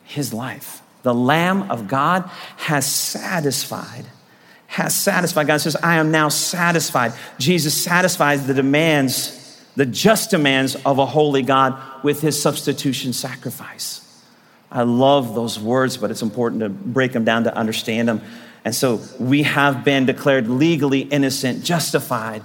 His 0.03 0.33
life, 0.33 0.81
the 1.03 1.13
Lamb 1.13 1.69
of 1.71 1.87
God, 1.87 2.29
has 2.57 2.85
satisfied. 2.85 4.05
Has 4.67 4.95
satisfied. 4.95 5.47
God 5.47 5.61
says, 5.61 5.75
I 5.77 5.97
am 5.97 6.11
now 6.11 6.29
satisfied. 6.29 7.13
Jesus 7.37 7.73
satisfies 7.73 8.45
the 8.47 8.53
demands, 8.53 9.63
the 9.75 9.85
just 9.85 10.31
demands 10.31 10.75
of 10.85 10.99
a 10.99 11.05
holy 11.05 11.43
God 11.43 11.79
with 12.03 12.21
his 12.21 12.41
substitution 12.41 13.13
sacrifice. 13.13 14.01
I 14.71 14.81
love 14.81 15.35
those 15.35 15.59
words, 15.59 15.95
but 15.95 16.11
it's 16.11 16.23
important 16.23 16.61
to 16.61 16.69
break 16.69 17.13
them 17.13 17.23
down 17.23 17.45
to 17.45 17.55
understand 17.55 18.09
them. 18.09 18.21
And 18.65 18.73
so 18.73 18.99
we 19.19 19.43
have 19.43 19.85
been 19.85 20.07
declared 20.07 20.49
legally 20.49 21.01
innocent, 21.01 21.63
justified 21.63 22.41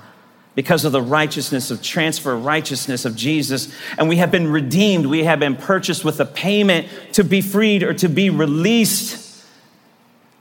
because 0.54 0.84
of 0.84 0.92
the 0.92 1.00
righteousness 1.00 1.70
of 1.70 1.82
transfer 1.82 2.36
righteousness 2.36 3.06
of 3.06 3.16
Jesus. 3.16 3.74
And 3.96 4.06
we 4.06 4.16
have 4.16 4.30
been 4.30 4.52
redeemed. 4.52 5.06
We 5.06 5.24
have 5.24 5.40
been 5.40 5.56
purchased 5.56 6.04
with 6.04 6.20
a 6.20 6.26
payment 6.26 6.88
to 7.14 7.24
be 7.24 7.40
freed 7.40 7.82
or 7.82 7.94
to 7.94 8.08
be 8.08 8.28
released. 8.28 9.28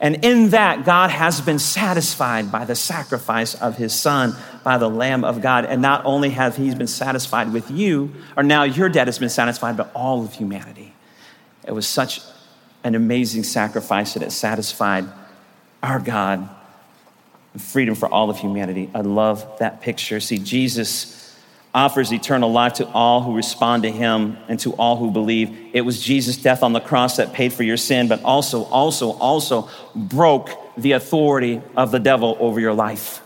And 0.01 0.25
in 0.25 0.49
that, 0.49 0.83
God 0.83 1.11
has 1.11 1.39
been 1.39 1.59
satisfied 1.59 2.51
by 2.51 2.65
the 2.65 2.75
sacrifice 2.75 3.55
of 3.55 3.77
his 3.77 3.93
son, 3.93 4.35
by 4.63 4.77
the 4.77 4.89
Lamb 4.89 5.23
of 5.23 5.41
God. 5.41 5.63
And 5.63 5.81
not 5.81 6.03
only 6.03 6.31
has 6.31 6.57
he 6.57 6.73
been 6.75 6.87
satisfied 6.87 7.53
with 7.53 7.71
you, 7.71 8.13
or 8.35 8.43
now 8.43 8.63
your 8.63 8.89
debt 8.89 9.07
has 9.07 9.19
been 9.19 9.29
satisfied, 9.29 9.77
but 9.77 9.91
all 9.93 10.23
of 10.23 10.33
humanity. 10.33 10.93
It 11.65 11.71
was 11.71 11.87
such 11.87 12.21
an 12.83 12.95
amazing 12.95 13.43
sacrifice 13.43 14.13
that 14.13 14.23
it 14.23 14.31
satisfied 14.31 15.05
our 15.81 15.99
God, 15.99 16.49
freedom 17.57 17.95
for 17.95 18.07
all 18.07 18.29
of 18.29 18.37
humanity. 18.37 18.89
I 18.93 19.01
love 19.01 19.59
that 19.59 19.81
picture. 19.81 20.19
See, 20.19 20.37
Jesus 20.37 21.15
offers 21.73 22.11
eternal 22.11 22.51
life 22.51 22.73
to 22.73 22.87
all 22.87 23.21
who 23.21 23.35
respond 23.35 23.83
to 23.83 23.91
him 23.91 24.37
and 24.47 24.59
to 24.59 24.73
all 24.73 24.97
who 24.97 25.11
believe. 25.11 25.55
It 25.73 25.81
was 25.81 26.01
Jesus' 26.01 26.37
death 26.37 26.63
on 26.63 26.73
the 26.73 26.79
cross 26.79 27.17
that 27.17 27.33
paid 27.33 27.53
for 27.53 27.63
your 27.63 27.77
sin, 27.77 28.07
but 28.07 28.23
also, 28.23 28.63
also, 28.65 29.11
also 29.13 29.69
broke 29.95 30.49
the 30.77 30.93
authority 30.93 31.61
of 31.75 31.91
the 31.91 31.99
devil 31.99 32.37
over 32.39 32.59
your 32.59 32.73
life. 32.73 33.21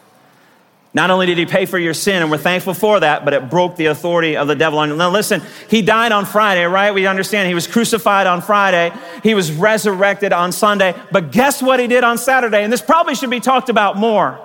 Not 0.96 1.10
only 1.10 1.26
did 1.26 1.40
he 1.40 1.48
pay 1.48 1.66
for 1.66 1.80
your 1.80 1.96
sin, 1.96 2.22
and 2.22 2.30
we're 2.30 2.38
thankful 2.38 2.76
for 2.76 3.00
that, 3.00 3.26
but 3.26 3.34
it 3.34 3.50
broke 3.50 3.78
the 3.78 3.88
authority 3.88 4.38
of 4.38 4.48
the 4.48 4.56
devil 4.56 4.78
on 4.78 4.90
you. 4.90 4.96
Now, 4.96 5.10
listen, 5.10 5.42
he 5.68 5.82
died 5.82 6.12
on 6.12 6.26
Friday, 6.26 6.66
right? 6.66 6.94
We 6.94 7.08
understand 7.08 7.48
he 7.48 7.56
was 7.56 7.66
crucified 7.66 8.28
on 8.28 8.42
Friday. 8.42 8.94
He 9.24 9.34
was 9.34 9.52
resurrected 9.52 10.34
on 10.34 10.52
Sunday. 10.52 10.94
But 11.12 11.32
guess 11.32 11.64
what 11.64 11.80
he 11.80 11.88
did 11.88 12.04
on 12.04 12.20
Saturday? 12.20 12.64
And 12.64 12.72
this 12.72 12.82
probably 12.82 13.16
should 13.16 13.32
be 13.32 13.40
talked 13.40 13.70
about 13.70 13.98
more. 13.98 14.40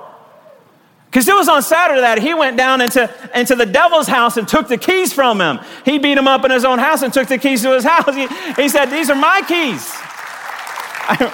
Because 1.10 1.28
it 1.28 1.34
was 1.34 1.48
on 1.48 1.62
Saturday 1.62 2.00
that 2.00 2.18
he 2.18 2.32
went 2.32 2.56
down 2.56 2.80
into, 2.80 3.10
into 3.34 3.54
the 3.54 3.66
devil's 3.66 4.06
house 4.06 4.38
and 4.38 4.48
took 4.48 4.68
the 4.68 4.78
keys 4.78 5.12
from 5.12 5.40
him. 5.40 5.58
He 5.84 5.98
beat 5.98 6.16
him 6.16 6.28
up 6.28 6.46
in 6.46 6.50
his 6.50 6.64
own 6.64 6.78
house 6.78 7.02
and 7.02 7.12
took 7.12 7.28
the 7.28 7.38
keys 7.38 7.62
to 7.62 7.74
his 7.74 7.84
house. 7.92 8.14
He, 8.14 8.26
he 8.62 8.70
said, 8.70 8.86
These 8.86 9.10
are 9.10 9.14
my 9.14 9.42
keys. 9.46 9.94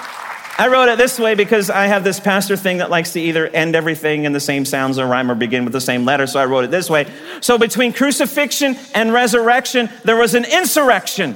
I 0.59 0.69
wrote 0.69 0.89
it 0.89 0.97
this 0.97 1.19
way 1.19 1.35
because 1.35 1.69
I 1.69 1.85
have 1.85 2.03
this 2.03 2.19
pastor 2.19 2.57
thing 2.57 2.77
that 2.77 2.89
likes 2.89 3.13
to 3.13 3.21
either 3.21 3.47
end 3.47 3.75
everything 3.75 4.23
in 4.23 4.33
the 4.33 4.39
same 4.39 4.65
sounds 4.65 4.97
or 4.97 5.05
rhyme 5.05 5.29
or 5.29 5.35
begin 5.35 5.63
with 5.65 5.73
the 5.73 5.81
same 5.81 6.03
letter, 6.03 6.25
so 6.25 6.39
I 6.39 6.45
wrote 6.45 6.63
it 6.63 6.71
this 6.71 6.89
way. 6.89 7.05
So 7.41 7.59
between 7.59 7.93
crucifixion 7.93 8.75
and 8.95 9.13
resurrection, 9.13 9.89
there 10.03 10.15
was 10.15 10.33
an 10.33 10.45
insurrection. 10.45 11.35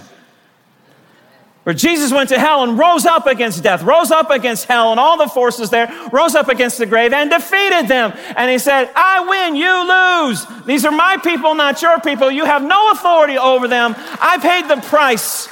Where 1.63 1.75
Jesus 1.75 2.11
went 2.11 2.29
to 2.29 2.39
hell 2.39 2.63
and 2.63 2.79
rose 2.79 3.05
up 3.05 3.27
against 3.27 3.61
death, 3.61 3.83
rose 3.83 4.09
up 4.09 4.31
against 4.31 4.65
hell 4.65 4.89
and 4.89 4.99
all 4.99 5.19
the 5.19 5.27
forces 5.27 5.69
there, 5.69 5.93
rose 6.11 6.33
up 6.33 6.47
against 6.47 6.79
the 6.79 6.87
grave 6.87 7.13
and 7.13 7.29
defeated 7.29 7.87
them. 7.87 8.13
And 8.35 8.49
he 8.49 8.57
said, 8.57 8.89
I 8.95 9.27
win, 9.29 9.55
you 9.55 10.31
lose. 10.31 10.65
These 10.65 10.85
are 10.85 10.91
my 10.91 11.17
people, 11.17 11.53
not 11.53 11.79
your 11.83 11.99
people. 11.99 12.31
You 12.31 12.45
have 12.45 12.63
no 12.63 12.91
authority 12.91 13.37
over 13.37 13.67
them. 13.67 13.93
I 13.95 14.39
paid 14.41 14.67
the 14.75 14.81
price 14.87 15.47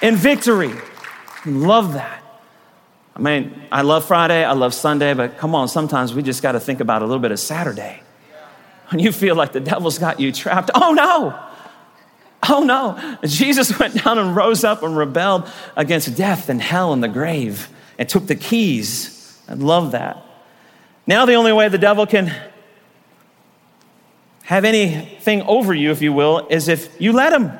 in 0.00 0.14
victory. 0.14 0.72
Love 1.44 1.94
that. 1.94 2.23
I 3.16 3.20
mean, 3.20 3.62
I 3.70 3.82
love 3.82 4.04
Friday, 4.04 4.44
I 4.44 4.52
love 4.52 4.74
Sunday, 4.74 5.14
but 5.14 5.38
come 5.38 5.54
on, 5.54 5.68
sometimes 5.68 6.14
we 6.14 6.22
just 6.22 6.42
got 6.42 6.52
to 6.52 6.60
think 6.60 6.80
about 6.80 7.02
a 7.02 7.04
little 7.04 7.20
bit 7.20 7.30
of 7.30 7.38
Saturday. 7.38 8.02
When 8.88 8.98
you 8.98 9.12
feel 9.12 9.36
like 9.36 9.52
the 9.52 9.60
devil's 9.60 9.98
got 9.98 10.18
you 10.18 10.32
trapped, 10.32 10.70
oh 10.74 10.92
no, 10.92 11.38
oh 12.48 12.64
no. 12.64 13.18
Jesus 13.24 13.78
went 13.78 14.02
down 14.02 14.18
and 14.18 14.34
rose 14.34 14.64
up 14.64 14.82
and 14.82 14.96
rebelled 14.96 15.48
against 15.76 16.16
death 16.16 16.48
and 16.48 16.60
hell 16.60 16.92
and 16.92 17.02
the 17.02 17.08
grave 17.08 17.68
and 17.98 18.08
took 18.08 18.26
the 18.26 18.34
keys. 18.34 19.40
I 19.48 19.54
love 19.54 19.92
that. 19.92 20.22
Now, 21.06 21.24
the 21.26 21.34
only 21.34 21.52
way 21.52 21.68
the 21.68 21.78
devil 21.78 22.06
can 22.06 22.34
have 24.44 24.64
anything 24.64 25.42
over 25.42 25.72
you, 25.72 25.90
if 25.90 26.02
you 26.02 26.12
will, 26.12 26.46
is 26.48 26.68
if 26.68 27.00
you 27.00 27.12
let 27.12 27.32
him. 27.32 27.52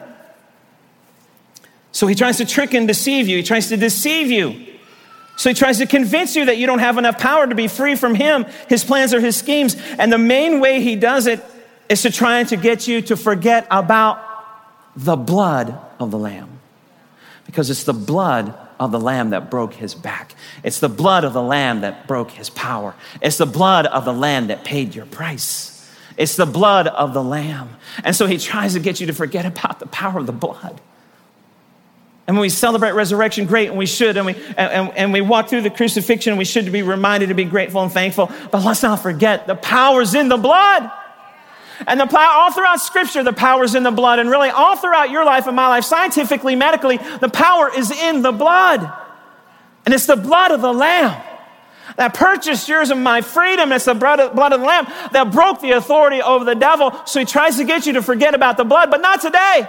So 1.92 2.06
he 2.06 2.14
tries 2.14 2.38
to 2.38 2.44
trick 2.44 2.74
and 2.74 2.88
deceive 2.88 3.28
you, 3.28 3.36
he 3.36 3.42
tries 3.42 3.68
to 3.68 3.76
deceive 3.76 4.30
you. 4.30 4.73
So 5.36 5.50
he 5.50 5.54
tries 5.54 5.78
to 5.78 5.86
convince 5.86 6.36
you 6.36 6.46
that 6.46 6.58
you 6.58 6.66
don't 6.66 6.78
have 6.78 6.96
enough 6.96 7.18
power 7.18 7.46
to 7.46 7.54
be 7.54 7.68
free 7.68 7.96
from 7.96 8.14
him, 8.14 8.46
his 8.68 8.84
plans 8.84 9.12
or 9.12 9.20
his 9.20 9.36
schemes. 9.36 9.76
And 9.98 10.12
the 10.12 10.18
main 10.18 10.60
way 10.60 10.80
he 10.80 10.96
does 10.96 11.26
it 11.26 11.44
is 11.88 12.02
to 12.02 12.10
try 12.10 12.44
to 12.44 12.56
get 12.56 12.86
you 12.86 13.02
to 13.02 13.16
forget 13.16 13.66
about 13.70 14.22
the 14.96 15.16
blood 15.16 15.76
of 15.98 16.10
the 16.10 16.18
Lamb. 16.18 16.60
Because 17.46 17.68
it's 17.68 17.84
the 17.84 17.92
blood 17.92 18.54
of 18.80 18.92
the 18.92 19.00
Lamb 19.00 19.30
that 19.30 19.50
broke 19.50 19.74
his 19.74 19.94
back. 19.94 20.34
It's 20.62 20.80
the 20.80 20.88
blood 20.88 21.24
of 21.24 21.32
the 21.32 21.42
Lamb 21.42 21.82
that 21.82 22.06
broke 22.06 22.30
his 22.30 22.48
power. 22.50 22.94
It's 23.20 23.36
the 23.36 23.46
blood 23.46 23.86
of 23.86 24.04
the 24.04 24.12
Lamb 24.12 24.46
that 24.48 24.64
paid 24.64 24.94
your 24.94 25.06
price. 25.06 25.70
It's 26.16 26.36
the 26.36 26.46
blood 26.46 26.86
of 26.86 27.12
the 27.12 27.22
Lamb. 27.22 27.70
And 28.04 28.14
so 28.14 28.26
he 28.26 28.38
tries 28.38 28.74
to 28.74 28.80
get 28.80 29.00
you 29.00 29.06
to 29.08 29.12
forget 29.12 29.44
about 29.44 29.80
the 29.80 29.86
power 29.86 30.20
of 30.20 30.26
the 30.26 30.32
blood. 30.32 30.80
And 32.26 32.36
when 32.36 32.40
we 32.40 32.48
celebrate 32.48 32.92
resurrection, 32.92 33.44
great, 33.46 33.68
and 33.68 33.76
we 33.76 33.84
should, 33.84 34.16
and 34.16 34.24
we, 34.24 34.34
and, 34.56 34.90
and 34.96 35.12
we 35.12 35.20
walk 35.20 35.48
through 35.48 35.60
the 35.60 35.70
crucifixion, 35.70 36.38
we 36.38 36.46
should 36.46 36.70
be 36.72 36.82
reminded 36.82 37.28
to 37.28 37.34
be 37.34 37.44
grateful 37.44 37.82
and 37.82 37.92
thankful. 37.92 38.30
But 38.50 38.64
let's 38.64 38.82
not 38.82 39.02
forget 39.02 39.46
the 39.46 39.54
power's 39.54 40.14
in 40.14 40.28
the 40.28 40.38
blood. 40.38 40.90
And 41.86 42.00
the 42.00 42.06
power, 42.06 42.32
all 42.32 42.50
throughout 42.50 42.80
scripture, 42.80 43.22
the 43.22 43.32
power's 43.32 43.74
in 43.74 43.82
the 43.82 43.90
blood. 43.90 44.20
And 44.20 44.30
really, 44.30 44.48
all 44.48 44.76
throughout 44.76 45.10
your 45.10 45.24
life 45.24 45.46
and 45.46 45.54
my 45.54 45.68
life, 45.68 45.84
scientifically, 45.84 46.56
medically, 46.56 46.98
the 47.20 47.28
power 47.28 47.70
is 47.76 47.90
in 47.90 48.22
the 48.22 48.32
blood. 48.32 48.90
And 49.84 49.92
it's 49.92 50.06
the 50.06 50.16
blood 50.16 50.50
of 50.50 50.62
the 50.62 50.72
Lamb 50.72 51.20
that 51.96 52.14
purchased 52.14 52.68
yours 52.68 52.90
and 52.90 53.04
my 53.04 53.20
freedom. 53.20 53.70
It's 53.70 53.84
the 53.84 53.94
blood 53.94 54.18
of, 54.18 54.34
blood 54.34 54.54
of 54.54 54.60
the 54.60 54.66
Lamb 54.66 54.86
that 55.12 55.30
broke 55.30 55.60
the 55.60 55.72
authority 55.72 56.22
over 56.22 56.44
the 56.44 56.54
devil. 56.54 56.94
So 57.04 57.20
he 57.20 57.26
tries 57.26 57.58
to 57.58 57.64
get 57.64 57.86
you 57.86 57.92
to 57.94 58.02
forget 58.02 58.34
about 58.34 58.56
the 58.56 58.64
blood, 58.64 58.90
but 58.90 59.02
not 59.02 59.20
today. 59.20 59.68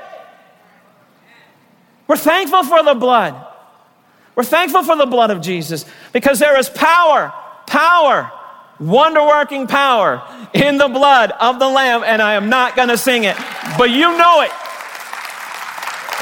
We're 2.07 2.17
thankful 2.17 2.63
for 2.63 2.83
the 2.83 2.93
blood. 2.93 3.35
We're 4.35 4.43
thankful 4.43 4.83
for 4.83 4.95
the 4.95 5.05
blood 5.05 5.31
of 5.31 5.41
Jesus 5.41 5.85
because 6.11 6.39
there 6.39 6.57
is 6.59 6.69
power, 6.69 7.33
power, 7.67 8.31
wonder 8.79 9.21
working 9.21 9.67
power 9.67 10.21
in 10.53 10.77
the 10.77 10.89
blood 10.89 11.31
of 11.31 11.59
the 11.59 11.67
Lamb, 11.67 12.03
and 12.03 12.21
I 12.21 12.33
am 12.33 12.49
not 12.49 12.75
going 12.75 12.89
to 12.89 12.97
sing 12.97 13.23
it, 13.23 13.37
but 13.77 13.89
you 13.89 14.17
know 14.17 14.41
it. 14.41 14.51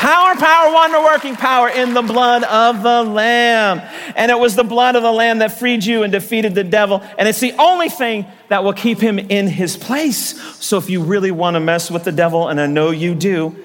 Power, 0.04 0.36
power, 0.36 0.74
wonder 0.74 1.00
working 1.00 1.38
power 1.38 1.70
in 1.70 1.94
the 1.94 2.02
blood 2.02 2.44
of 2.44 2.84
the 2.84 3.04
Lamb. 3.04 3.80
And 4.18 4.30
it 4.30 4.38
was 4.38 4.54
the 4.54 4.64
blood 4.66 4.98
of 4.98 5.02
the 5.02 5.12
Lamb 5.12 5.40
that 5.40 5.58
freed 5.58 5.86
you 5.86 6.04
and 6.04 6.12
defeated 6.12 6.54
the 6.54 6.64
devil. 6.66 7.02
And 7.18 7.26
it's 7.26 7.40
the 7.40 7.54
only 7.54 7.88
thing 7.88 8.26
that 8.50 8.66
will 8.66 8.74
keep 8.74 9.00
him 9.00 9.18
in 9.18 9.48
his 9.48 9.78
place. 9.78 10.38
So 10.58 10.78
if 10.78 10.90
you 10.90 11.02
really 11.02 11.32
want 11.32 11.54
to 11.56 11.62
mess 11.62 11.90
with 11.90 12.04
the 12.04 12.12
devil, 12.12 12.50
and 12.50 12.60
I 12.60 12.68
know 12.68 12.92
you 12.92 13.16
do, 13.16 13.56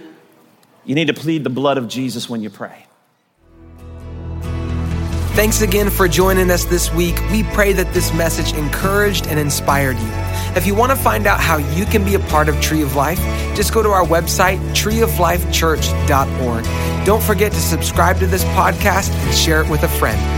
you 0.89 0.97
need 0.97 1.07
to 1.07 1.15
plead 1.15 1.45
the 1.45 1.51
blood 1.51 1.79
of 1.79 1.87
Jesus 1.87 2.29
when 2.29 2.43
you 2.43 2.51
pray. 2.51 2.87
Thanks 5.35 5.61
again 5.61 5.91
for 5.91 6.09
joining 6.09 6.51
us 6.51 6.65
this 6.65 6.93
week. 6.93 7.21
We 7.31 7.45
pray 7.45 7.73
that 7.75 7.95
this 7.95 8.13
message 8.13 8.53
encouraged 8.55 9.29
and 9.29 9.39
inspired 9.39 9.97
you. 9.99 10.09
If 10.57 10.67
you 10.67 10.75
want 10.75 10.91
to 10.91 10.97
find 10.97 11.29
out 11.29 11.41
how 11.41 11.59
you 11.59 11.85
can 11.85 12.05
be 12.05 12.15
a 12.15 12.19
part 12.19 12.49
of 12.49 12.61
Tree 12.61 12.83
of 12.83 12.97
Life, 12.97 13.21
just 13.55 13.73
go 13.73 13.81
to 13.83 13.91
our 13.91 14.05
website, 14.05 14.59
treeoflifechurch.org. 14.75 17.07
Don't 17.07 17.23
forget 17.23 17.53
to 17.53 17.61
subscribe 17.61 18.19
to 18.19 18.27
this 18.27 18.43
podcast 18.47 19.11
and 19.11 19.35
share 19.35 19.63
it 19.63 19.71
with 19.71 19.85
a 19.85 19.89
friend. 19.89 20.38